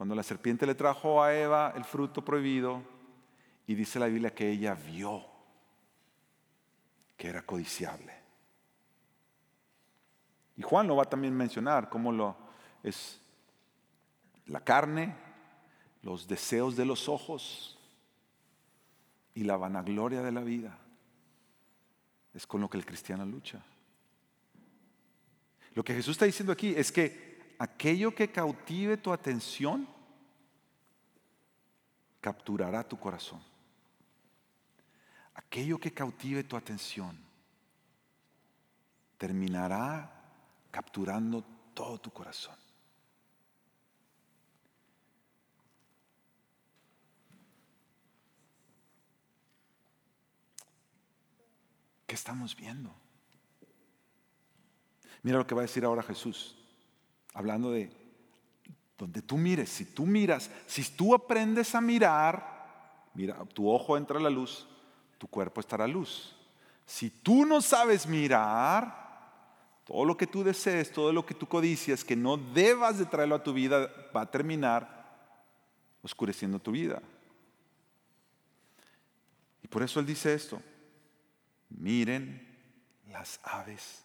[0.00, 2.82] Cuando la serpiente le trajo a Eva el fruto prohibido
[3.66, 5.26] y dice la Biblia que ella vio
[7.18, 8.14] que era codiciable.
[10.56, 12.34] Y Juan lo va a también mencionar cómo lo
[12.82, 13.20] es
[14.46, 15.14] la carne,
[16.00, 17.78] los deseos de los ojos
[19.34, 20.78] y la vanagloria de la vida.
[22.32, 23.62] Es con lo que el cristiano lucha.
[25.74, 27.29] Lo que Jesús está diciendo aquí es que
[27.60, 29.86] aquello que cautive tu atención
[32.22, 33.42] capturará tu corazón.
[35.34, 37.18] Aquello que cautive tu atención
[39.18, 40.10] terminará
[40.70, 41.44] capturando
[41.74, 42.56] todo tu corazón.
[52.06, 52.90] ¿Qué estamos viendo?
[55.22, 56.59] Mira lo que va a decir ahora Jesús.
[57.40, 57.90] Hablando de
[58.98, 64.18] donde tú mires, si tú miras, si tú aprendes a mirar, mira, tu ojo entra
[64.18, 64.68] a la luz,
[65.16, 66.36] tu cuerpo estará a luz.
[66.84, 72.04] Si tú no sabes mirar, todo lo que tú desees, todo lo que tú codicias,
[72.04, 75.08] que no debas de traerlo a tu vida, va a terminar
[76.02, 77.00] oscureciendo tu vida.
[79.62, 80.60] Y por eso Él dice esto,
[81.70, 82.46] miren
[83.08, 84.04] las aves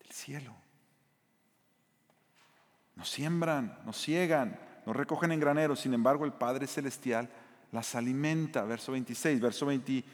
[0.00, 0.61] del cielo.
[2.96, 7.28] No siembran, no ciegan, no recogen en graneros, sin embargo el Padre Celestial
[7.70, 8.64] las alimenta.
[8.64, 10.04] Verso 26, verso 20,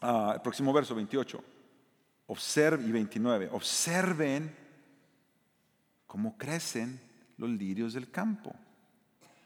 [0.00, 1.44] ah, el próximo verso 28.
[2.26, 3.48] Observen, y 29.
[3.52, 4.54] Observen
[6.06, 7.00] cómo crecen
[7.36, 8.54] los lirios del campo.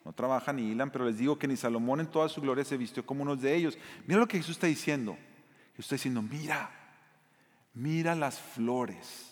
[0.04, 2.76] No trabajan ni hilan, pero les digo que ni Salomón en toda su gloria se
[2.76, 3.78] vistió como uno de ellos.
[4.06, 5.16] Mira lo que Jesús está diciendo.
[5.76, 6.70] Jesús está diciendo, mira,
[7.72, 9.31] mira las flores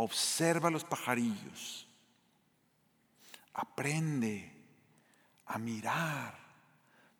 [0.00, 1.88] observa los pajarillos,
[3.52, 4.52] aprende
[5.46, 6.38] a mirar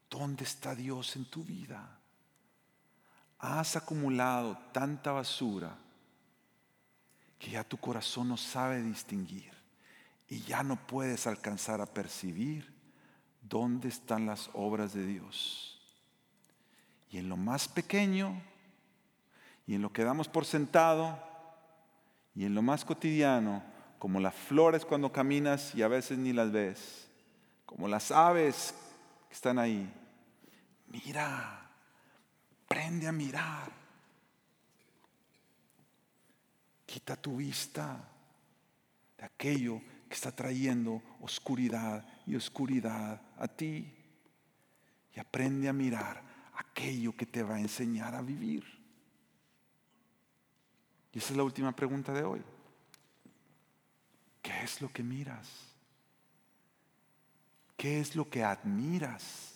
[0.08, 1.98] dónde está Dios en tu vida.
[3.40, 5.76] Has acumulado tanta basura
[7.36, 9.52] que ya tu corazón no sabe distinguir
[10.28, 12.72] y ya no puedes alcanzar a percibir
[13.42, 15.80] dónde están las obras de Dios.
[17.10, 18.40] Y en lo más pequeño
[19.66, 21.26] y en lo que damos por sentado,
[22.38, 23.64] y en lo más cotidiano,
[23.98, 27.08] como las flores cuando caminas y a veces ni las ves,
[27.66, 28.72] como las aves
[29.28, 29.92] que están ahí.
[30.86, 31.68] Mira,
[32.64, 33.72] aprende a mirar.
[36.86, 38.08] Quita tu vista
[39.16, 43.92] de aquello que está trayendo oscuridad y oscuridad a ti.
[45.12, 46.22] Y aprende a mirar
[46.54, 48.77] aquello que te va a enseñar a vivir.
[51.18, 52.40] Y esa es la última pregunta de hoy.
[54.40, 55.48] ¿Qué es lo que miras?
[57.76, 59.54] ¿Qué es lo que admiras?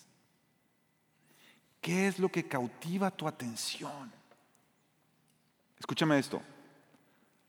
[1.81, 4.13] ¿Qué es lo que cautiva tu atención?
[5.79, 6.43] Escúchame esto.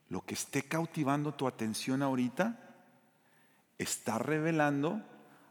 [0.10, 2.60] Lo que esté cautivando tu atención ahorita
[3.80, 5.02] está revelando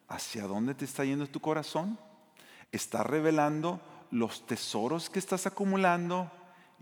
[0.06, 1.98] hacia dónde te está yendo tu corazón.
[2.70, 3.80] Está revelando
[4.12, 6.30] los tesoros que estás acumulando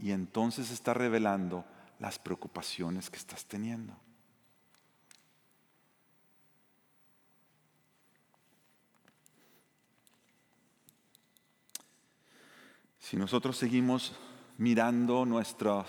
[0.00, 1.64] y entonces está revelando
[1.98, 3.94] las preocupaciones que estás teniendo.
[12.98, 14.14] Si nosotros seguimos
[14.56, 15.86] mirando nuestros,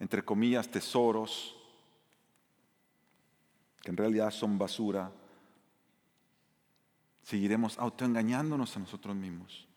[0.00, 1.54] entre comillas, tesoros,
[3.82, 5.12] que en realidad son basura,
[7.22, 9.68] seguiremos autoengañándonos a nosotros mismos.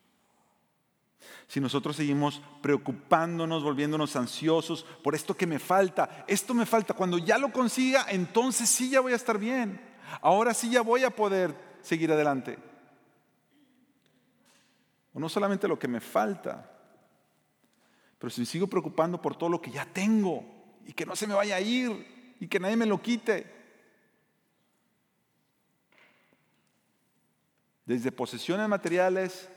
[1.46, 7.18] Si nosotros seguimos preocupándonos, volviéndonos ansiosos por esto que me falta, esto me falta, cuando
[7.18, 9.80] ya lo consiga, entonces sí ya voy a estar bien.
[10.20, 12.58] Ahora sí ya voy a poder seguir adelante.
[15.12, 16.70] O no solamente lo que me falta,
[18.18, 20.44] pero si me sigo preocupando por todo lo que ya tengo
[20.84, 23.54] y que no se me vaya a ir y que nadie me lo quite.
[27.84, 29.48] Desde posesiones materiales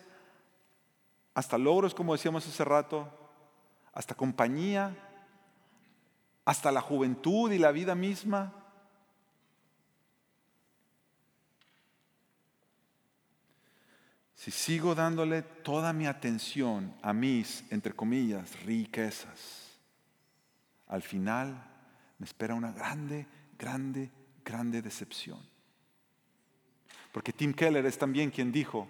[1.40, 3.08] hasta logros, como decíamos hace rato,
[3.94, 4.94] hasta compañía,
[6.44, 8.54] hasta la juventud y la vida misma.
[14.36, 19.78] si sigo dándole toda mi atención a mis, entre comillas, riquezas,
[20.88, 21.62] al final
[22.18, 23.28] me espera una grande,
[23.58, 24.10] grande,
[24.46, 25.40] grande decepción.
[27.12, 28.88] Porque Tim Keller es también quien dijo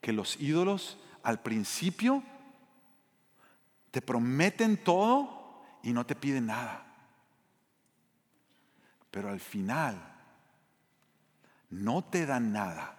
[0.00, 2.22] que los ídolos al principio
[3.90, 6.86] te prometen todo y no te piden nada.
[9.10, 10.00] Pero al final
[11.70, 12.96] no te dan nada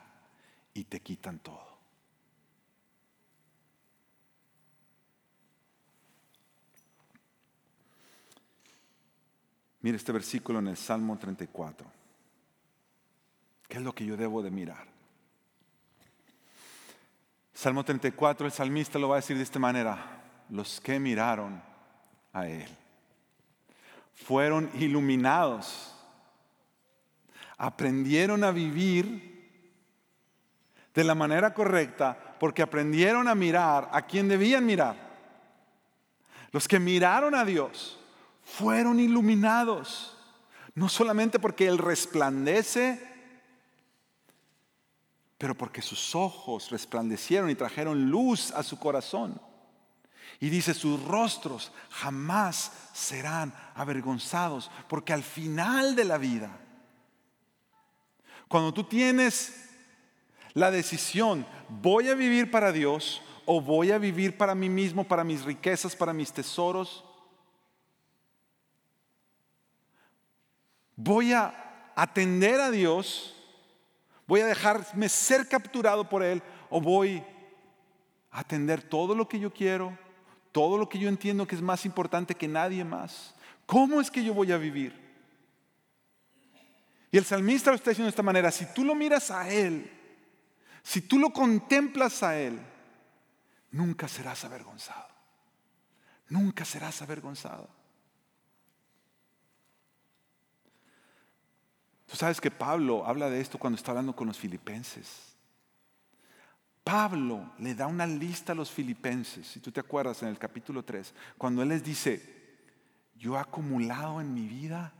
[0.74, 1.72] y te quitan todo.
[9.82, 11.92] Mire este versículo en el Salmo 34.
[13.68, 14.91] ¿Qué es lo que yo debo de mirar?
[17.62, 20.24] Salmo 34, el salmista lo va a decir de esta manera.
[20.50, 21.62] Los que miraron
[22.34, 22.68] a Él
[24.16, 25.96] fueron iluminados,
[27.60, 29.52] aprendieron a vivir
[30.92, 34.96] de la manera correcta porque aprendieron a mirar a quien debían mirar.
[36.52, 38.00] Los que miraron a Dios
[38.44, 40.18] fueron iluminados.
[40.74, 43.11] No solamente porque Él resplandece,
[45.42, 49.42] pero porque sus ojos resplandecieron y trajeron luz a su corazón.
[50.40, 56.60] Y dice, sus rostros jamás serán avergonzados, porque al final de la vida,
[58.48, 59.68] cuando tú tienes
[60.54, 65.24] la decisión, voy a vivir para Dios o voy a vivir para mí mismo, para
[65.24, 67.04] mis riquezas, para mis tesoros,
[70.96, 73.41] voy a atender a Dios,
[74.32, 77.22] voy a dejarme ser capturado por Él o voy
[78.32, 80.00] a atender todo lo que yo quiero,
[80.54, 83.36] todo lo que yo entiendo que es más importante que nadie más.
[83.66, 84.98] ¿Cómo es que yo voy a vivir?
[87.12, 89.92] Y el salmista lo está diciendo de esta manera, si tú lo miras a Él,
[90.82, 92.58] si tú lo contemplas a Él,
[93.72, 95.10] nunca serás avergonzado.
[96.30, 97.68] Nunca serás avergonzado.
[102.12, 105.34] Tú sabes que Pablo habla de esto cuando está hablando con los filipenses.
[106.84, 110.84] Pablo le da una lista a los filipenses, si tú te acuerdas en el capítulo
[110.84, 112.58] 3, cuando él les dice,
[113.16, 114.92] yo he acumulado en mi vida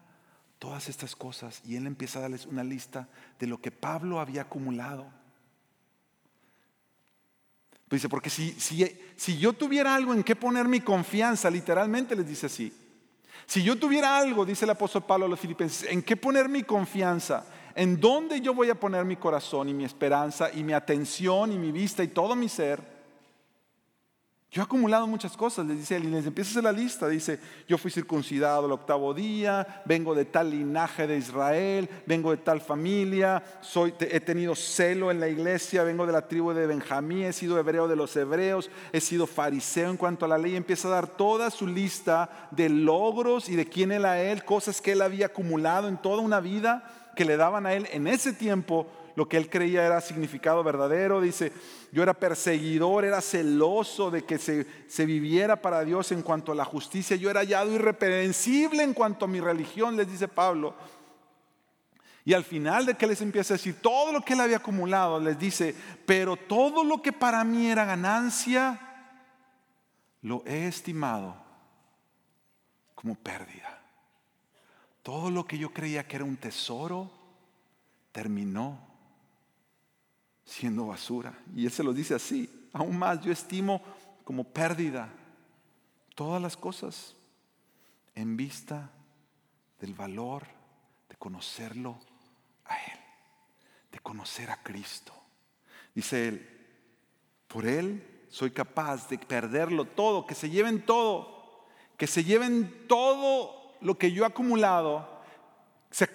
[0.58, 4.44] todas estas cosas y él empieza a darles una lista de lo que Pablo había
[4.44, 5.06] acumulado.
[7.90, 8.88] Dice, porque si, si,
[9.18, 12.74] si yo tuviera algo en qué poner mi confianza, literalmente les dice así,
[13.52, 16.64] si yo tuviera algo, dice el apóstol Pablo a los filipenses, en qué poner mi
[16.64, 17.44] confianza,
[17.76, 21.58] en dónde yo voy a poner mi corazón y mi esperanza y mi atención y
[21.58, 22.82] mi vista y todo mi ser,
[24.54, 27.08] Yo he acumulado muchas cosas, les dice él, y les empieza a hacer la lista.
[27.08, 27.40] Dice,
[27.70, 32.60] yo fui circuncidado el octavo día, vengo de tal linaje de Israel, vengo de tal
[32.60, 37.32] familia, soy, he tenido celo en la iglesia, vengo de la tribu de Benjamín, he
[37.32, 40.58] sido hebreo de los hebreos, he sido fariseo en cuanto a la ley.
[40.58, 44.92] Empieza a dar toda su lista de logros y de quién era él, cosas que
[44.92, 46.84] él había acumulado en toda una vida
[47.16, 48.86] que le daban a él en ese tiempo
[49.22, 51.22] lo que él creía era significado verdadero.
[51.22, 51.54] Dice,
[51.92, 56.56] yo era perseguidor, era celoso de que se, se, viviera para Dios en cuanto a
[56.56, 57.16] la justicia.
[57.16, 60.74] Yo era hallado irreprensible en cuanto a mi religión, les dice Pablo.
[62.26, 65.20] Y al final de que les empieza a decir todo lo que él había acumulado,
[65.20, 65.76] les dice,
[66.08, 68.80] pero todo lo que para mí era ganancia,
[70.24, 71.36] lo he estimado
[72.96, 73.84] como pérdida.
[75.04, 77.12] Todo lo que yo creía que era un tesoro,
[78.12, 78.91] terminó
[80.46, 81.38] siendo basura.
[81.56, 82.70] Y Él se lo dice así.
[82.74, 83.82] Aún más, yo estimo
[84.24, 85.10] como pérdida
[86.16, 87.16] todas las cosas
[88.16, 88.90] en vista
[89.80, 90.46] del valor
[91.10, 91.98] de conocerlo
[92.66, 93.00] a Él,
[93.92, 95.14] de conocer a Cristo.
[95.94, 96.48] Dice Él,
[97.48, 101.66] por Él soy capaz de perderlo todo, que se lleven todo,
[101.98, 105.22] que se lleven todo lo que yo he acumulado,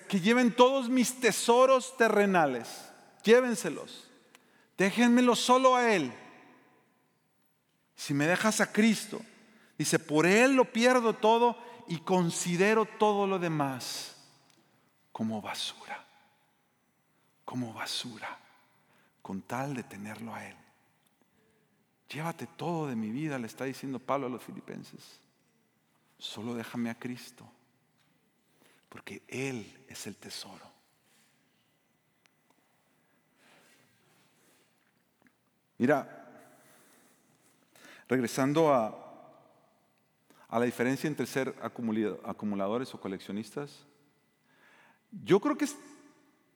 [0.08, 2.90] que lleven todos mis tesoros terrenales,
[3.22, 4.05] llévenselos
[4.76, 6.12] Déjenmelo solo a Él.
[7.94, 9.20] Si me dejas a Cristo,
[9.78, 11.56] dice, por Él lo pierdo todo
[11.88, 14.16] y considero todo lo demás
[15.12, 16.04] como basura,
[17.44, 18.38] como basura,
[19.22, 20.56] con tal de tenerlo a Él.
[22.10, 25.18] Llévate todo de mi vida, le está diciendo Pablo a los filipenses.
[26.18, 27.48] Solo déjame a Cristo,
[28.88, 30.75] porque Él es el tesoro.
[35.78, 36.24] Mira,
[38.08, 38.94] regresando a,
[40.48, 43.84] a la diferencia entre ser acumuladores o coleccionistas,
[45.24, 45.66] yo creo que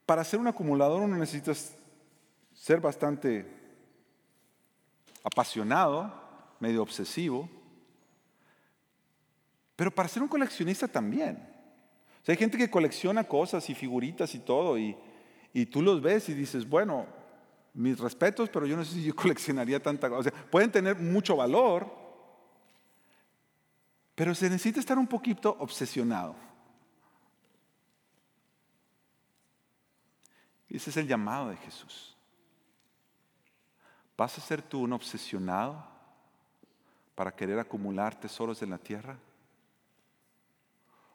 [0.05, 1.53] para ser un acumulador uno necesita
[2.53, 3.45] ser bastante
[5.23, 6.13] apasionado,
[6.59, 7.49] medio obsesivo,
[9.75, 11.47] pero para ser un coleccionista también.
[12.27, 14.95] Hay gente que colecciona cosas y figuritas y todo, y,
[15.53, 17.07] y tú los ves y dices, bueno,
[17.73, 20.19] mis respetos, pero yo no sé si yo coleccionaría tanta cosa.
[20.19, 21.91] O sea, pueden tener mucho valor,
[24.15, 26.35] pero se necesita estar un poquito obsesionado.
[30.69, 32.15] Ese es el llamado de Jesús.
[34.15, 35.85] ¿Vas a ser tú un obsesionado
[37.15, 39.17] para querer acumular tesoros en la tierra?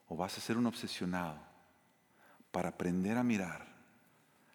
[0.09, 1.39] ¿O vas a ser un obsesionado
[2.51, 3.67] para aprender a mirar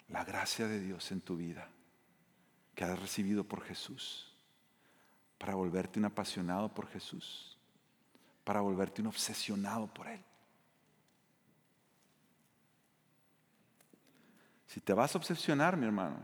[0.07, 1.67] la gracia de Dios en tu vida?
[2.81, 4.33] Que has recibido por Jesús,
[5.37, 7.55] para volverte un apasionado por Jesús,
[8.43, 10.19] para volverte un obsesionado por Él.
[14.65, 16.17] Si te vas a obsesionar, mi hermano,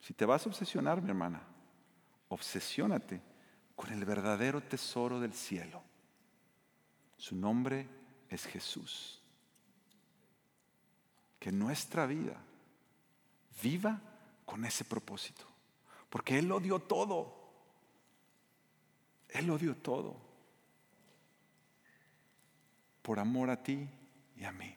[0.00, 1.40] si te vas a obsesionar, mi hermana,
[2.30, 3.22] obsesiónate
[3.76, 5.84] con el verdadero tesoro del cielo.
[7.16, 7.88] Su nombre
[8.28, 9.22] es Jesús.
[11.38, 12.34] Que nuestra vida
[13.62, 14.00] viva
[14.44, 15.54] con ese propósito.
[16.16, 17.30] Porque Él lo dio todo.
[19.28, 20.16] Él lo dio todo.
[23.02, 23.86] Por amor a ti
[24.34, 24.74] y a mí.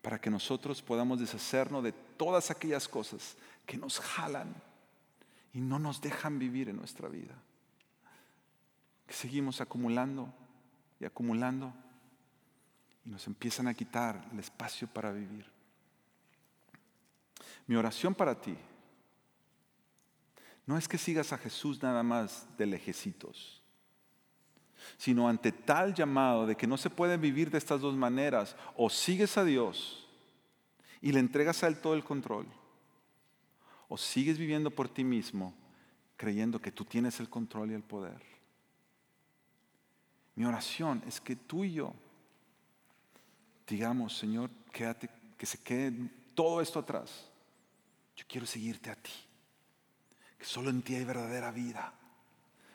[0.00, 4.52] Para que nosotros podamos deshacernos de todas aquellas cosas que nos jalan
[5.54, 7.36] y no nos dejan vivir en nuestra vida.
[9.06, 10.34] Que seguimos acumulando
[10.98, 11.72] y acumulando
[13.04, 15.46] y nos empiezan a quitar el espacio para vivir.
[17.68, 18.56] Mi oración para ti
[20.66, 23.62] no es que sigas a Jesús nada más de lejecitos,
[24.96, 28.88] sino ante tal llamado de que no se puede vivir de estas dos maneras, o
[28.88, 30.08] sigues a Dios
[31.00, 32.46] y le entregas a Él todo el control,
[33.88, 35.54] o sigues viviendo por ti mismo
[36.16, 38.22] creyendo que tú tienes el control y el poder.
[40.36, 41.94] Mi oración es que tú y yo
[43.66, 45.08] digamos, Señor, quédate,
[45.38, 47.30] que se quede todo esto atrás.
[48.14, 49.10] Yo quiero seguirte a ti
[50.42, 51.92] solo en ti hay verdadera vida,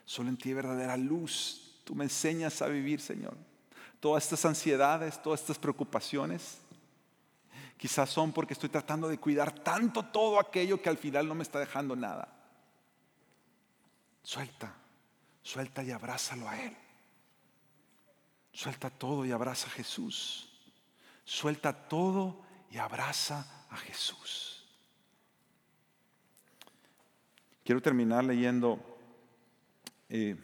[0.06, 1.82] solo en ti hay verdadera luz.
[1.84, 3.38] Tú me enseñas a vivir, Señor.
[4.00, 6.60] Todas estas ansiedades, todas estas preocupaciones,
[7.78, 11.44] quizás son porque estoy tratando de cuidar tanto todo aquello que al final no me
[11.44, 12.34] está dejando nada.
[14.24, 14.74] Suelta,
[15.42, 16.76] suelta y abrázalo a Él.
[18.52, 20.50] Suelta todo y abraza a Jesús.
[21.24, 22.42] Suelta todo
[22.72, 24.47] y abraza a Jesús.
[27.68, 28.80] Quiero terminar leyendo
[30.08, 30.38] Eh,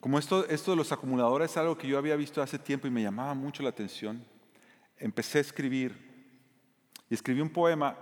[0.00, 2.90] como esto, esto de los acumuladores es algo que yo había visto hace tiempo y
[2.90, 4.22] me llamaba mucho la atención,
[4.98, 5.96] empecé a escribir
[7.08, 7.96] y escribí un poema,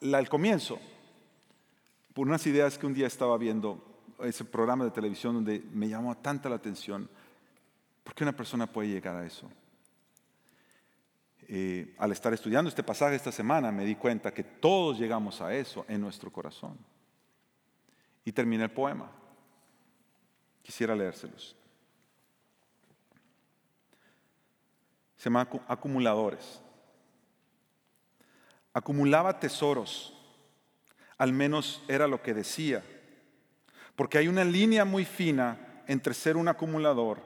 [0.00, 0.78] al comienzo,
[2.14, 3.84] por unas ideas que un día estaba viendo,
[4.20, 7.08] ese programa de televisión donde me llamó tanta la atención.
[8.04, 9.50] ¿Por qué una persona puede llegar a eso?
[11.54, 15.54] Eh, al estar estudiando este pasaje esta semana me di cuenta que todos llegamos a
[15.54, 16.78] eso en nuestro corazón.
[18.24, 19.12] Y terminé el poema.
[20.62, 21.54] Quisiera leérselos.
[25.18, 26.62] Se llama acumuladores.
[28.72, 30.14] Acumulaba tesoros,
[31.18, 32.82] al menos era lo que decía,
[33.94, 37.20] porque hay una línea muy fina entre ser un acumulador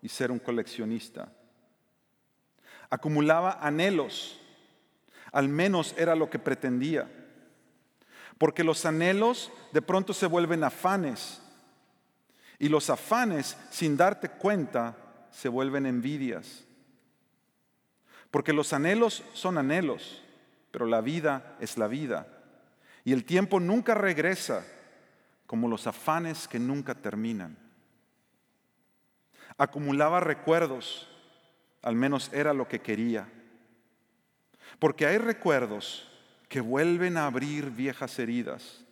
[0.00, 1.30] y ser un coleccionista.
[2.90, 4.40] Acumulaba anhelos,
[5.32, 7.10] al menos era lo que pretendía,
[8.38, 11.42] porque los anhelos de pronto se vuelven afanes
[12.58, 14.96] y los afanes, sin darte cuenta,
[15.30, 16.64] se vuelven envidias.
[18.30, 20.22] Porque los anhelos son anhelos
[20.76, 22.26] pero la vida es la vida.
[23.02, 24.62] Y el tiempo nunca regresa
[25.46, 27.56] como los afanes que nunca terminan.
[29.56, 31.08] Acumulaba recuerdos,
[31.86, 33.28] al menos era lo que quería.
[34.78, 36.10] Porque hay recuerdos
[36.48, 38.84] que vuelven a abrir viejas heridas,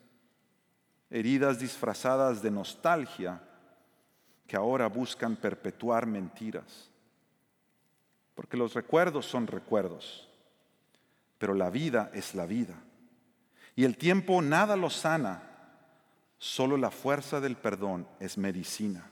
[1.11, 3.43] heridas disfrazadas de nostalgia
[4.47, 6.91] que ahora buscan perpetuar mentiras.
[8.35, 10.29] Porque los recuerdos son recuerdos
[11.45, 12.75] pero la vida es la vida.
[13.77, 15.43] Y el tiempo nada lo sana,
[16.39, 19.11] solo la fuerza del perdón es medicina.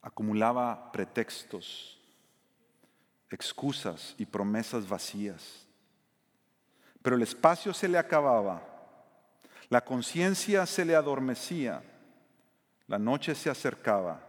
[0.00, 2.00] Acumulaba pretextos,
[3.30, 5.66] excusas y promesas vacías.
[7.02, 8.62] Pero el espacio se le acababa,
[9.68, 11.82] la conciencia se le adormecía,
[12.86, 14.20] la noche se acercaba,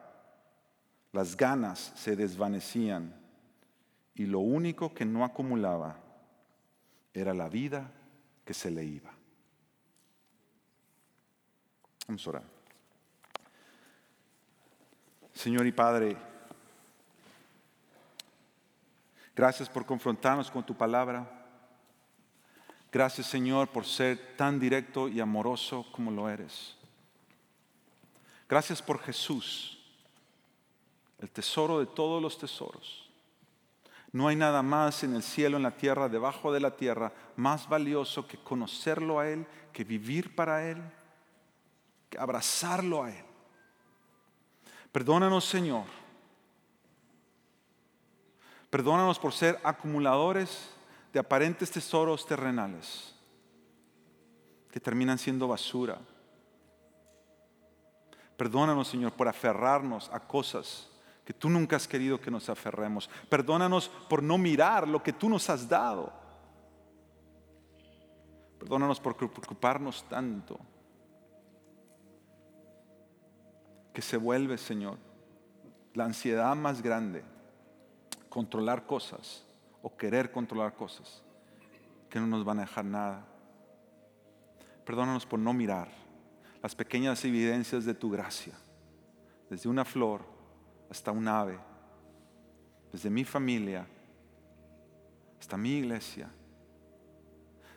[1.12, 3.14] las ganas se desvanecían
[4.14, 5.98] y lo único que no acumulaba
[7.14, 7.92] era la vida
[8.44, 9.12] que se le iba.
[12.08, 12.44] Vamos a orar.
[15.34, 16.18] Señor y Padre,
[19.36, 21.30] gracias por confrontarnos con tu palabra.
[22.92, 26.78] Gracias Señor por ser tan directo y amoroso como lo eres.
[28.48, 29.80] Gracias por Jesús,
[31.20, 33.06] el tesoro de todos los tesoros
[34.16, 37.68] no hay nada más en el cielo, en la tierra, debajo de la tierra, más
[37.68, 40.82] valioso que conocerlo a Él, que vivir para Él,
[42.10, 43.26] que abrazarlo a Él.
[44.94, 45.84] Perdónanos, Señor.
[48.76, 50.70] Perdónanos por ser acumuladores
[51.14, 53.16] de aparentes tesoros terrenales
[54.70, 55.98] que terminan siendo basura.
[58.36, 60.90] Perdónanos, Señor, por aferrarnos a cosas
[61.24, 63.10] que tú nunca has querido que nos aferremos.
[63.30, 66.12] Perdónanos por no mirar lo que tú nos has dado.
[68.60, 70.60] Perdónanos por preocuparnos tanto.
[73.94, 74.98] Que se vuelve, Señor,
[75.94, 77.24] la ansiedad más grande,
[78.36, 79.46] controlar cosas
[79.82, 81.24] o querer controlar cosas
[82.10, 83.26] que no nos van a dejar nada.
[84.84, 85.88] Perdónanos por no mirar
[86.62, 88.54] las pequeñas evidencias de tu gracia,
[89.50, 90.26] desde una flor
[90.90, 91.58] hasta un ave,
[92.92, 93.88] desde mi familia
[95.40, 96.30] hasta mi iglesia,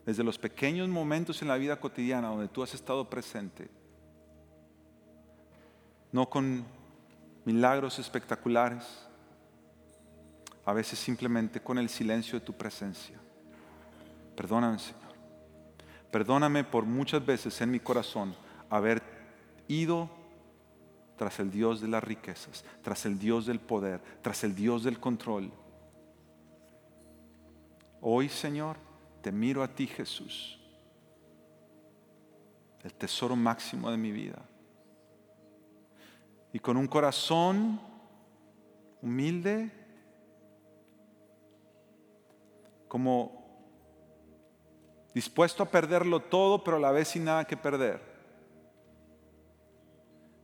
[0.04, 3.70] desde los pequeños momentos en la vida cotidiana donde tú has estado presente,
[6.10, 6.64] no con
[7.44, 9.07] milagros espectaculares,
[10.68, 13.18] a veces simplemente con el silencio de tu presencia.
[14.36, 15.14] Perdóname, Señor.
[16.12, 18.34] Perdóname por muchas veces en mi corazón
[18.68, 19.02] haber
[19.66, 20.10] ido
[21.16, 25.00] tras el Dios de las riquezas, tras el Dios del poder, tras el Dios del
[25.00, 25.50] control.
[28.02, 28.76] Hoy, Señor,
[29.22, 30.60] te miro a ti, Jesús,
[32.82, 34.42] el tesoro máximo de mi vida.
[36.52, 37.80] Y con un corazón
[39.00, 39.87] humilde,
[42.88, 43.46] como
[45.14, 48.08] dispuesto a perderlo todo, pero a la vez sin nada que perder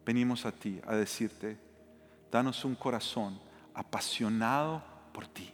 [0.05, 1.59] venimos a ti a decirte,
[2.31, 3.41] danos un corazón
[3.75, 4.83] apasionado
[5.13, 5.53] por ti.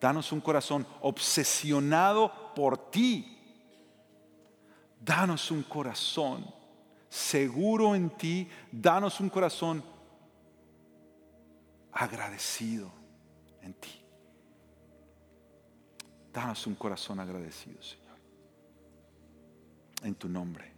[0.00, 3.32] Danos un corazón obsesionado por ti.
[5.00, 6.44] Danos un corazón
[7.08, 8.48] seguro en ti.
[8.70, 9.82] Danos un corazón
[11.92, 12.90] agradecido
[13.62, 13.95] en ti.
[16.36, 18.18] Danos un corazón agradecido, Señor.
[20.02, 20.75] En tu nombre.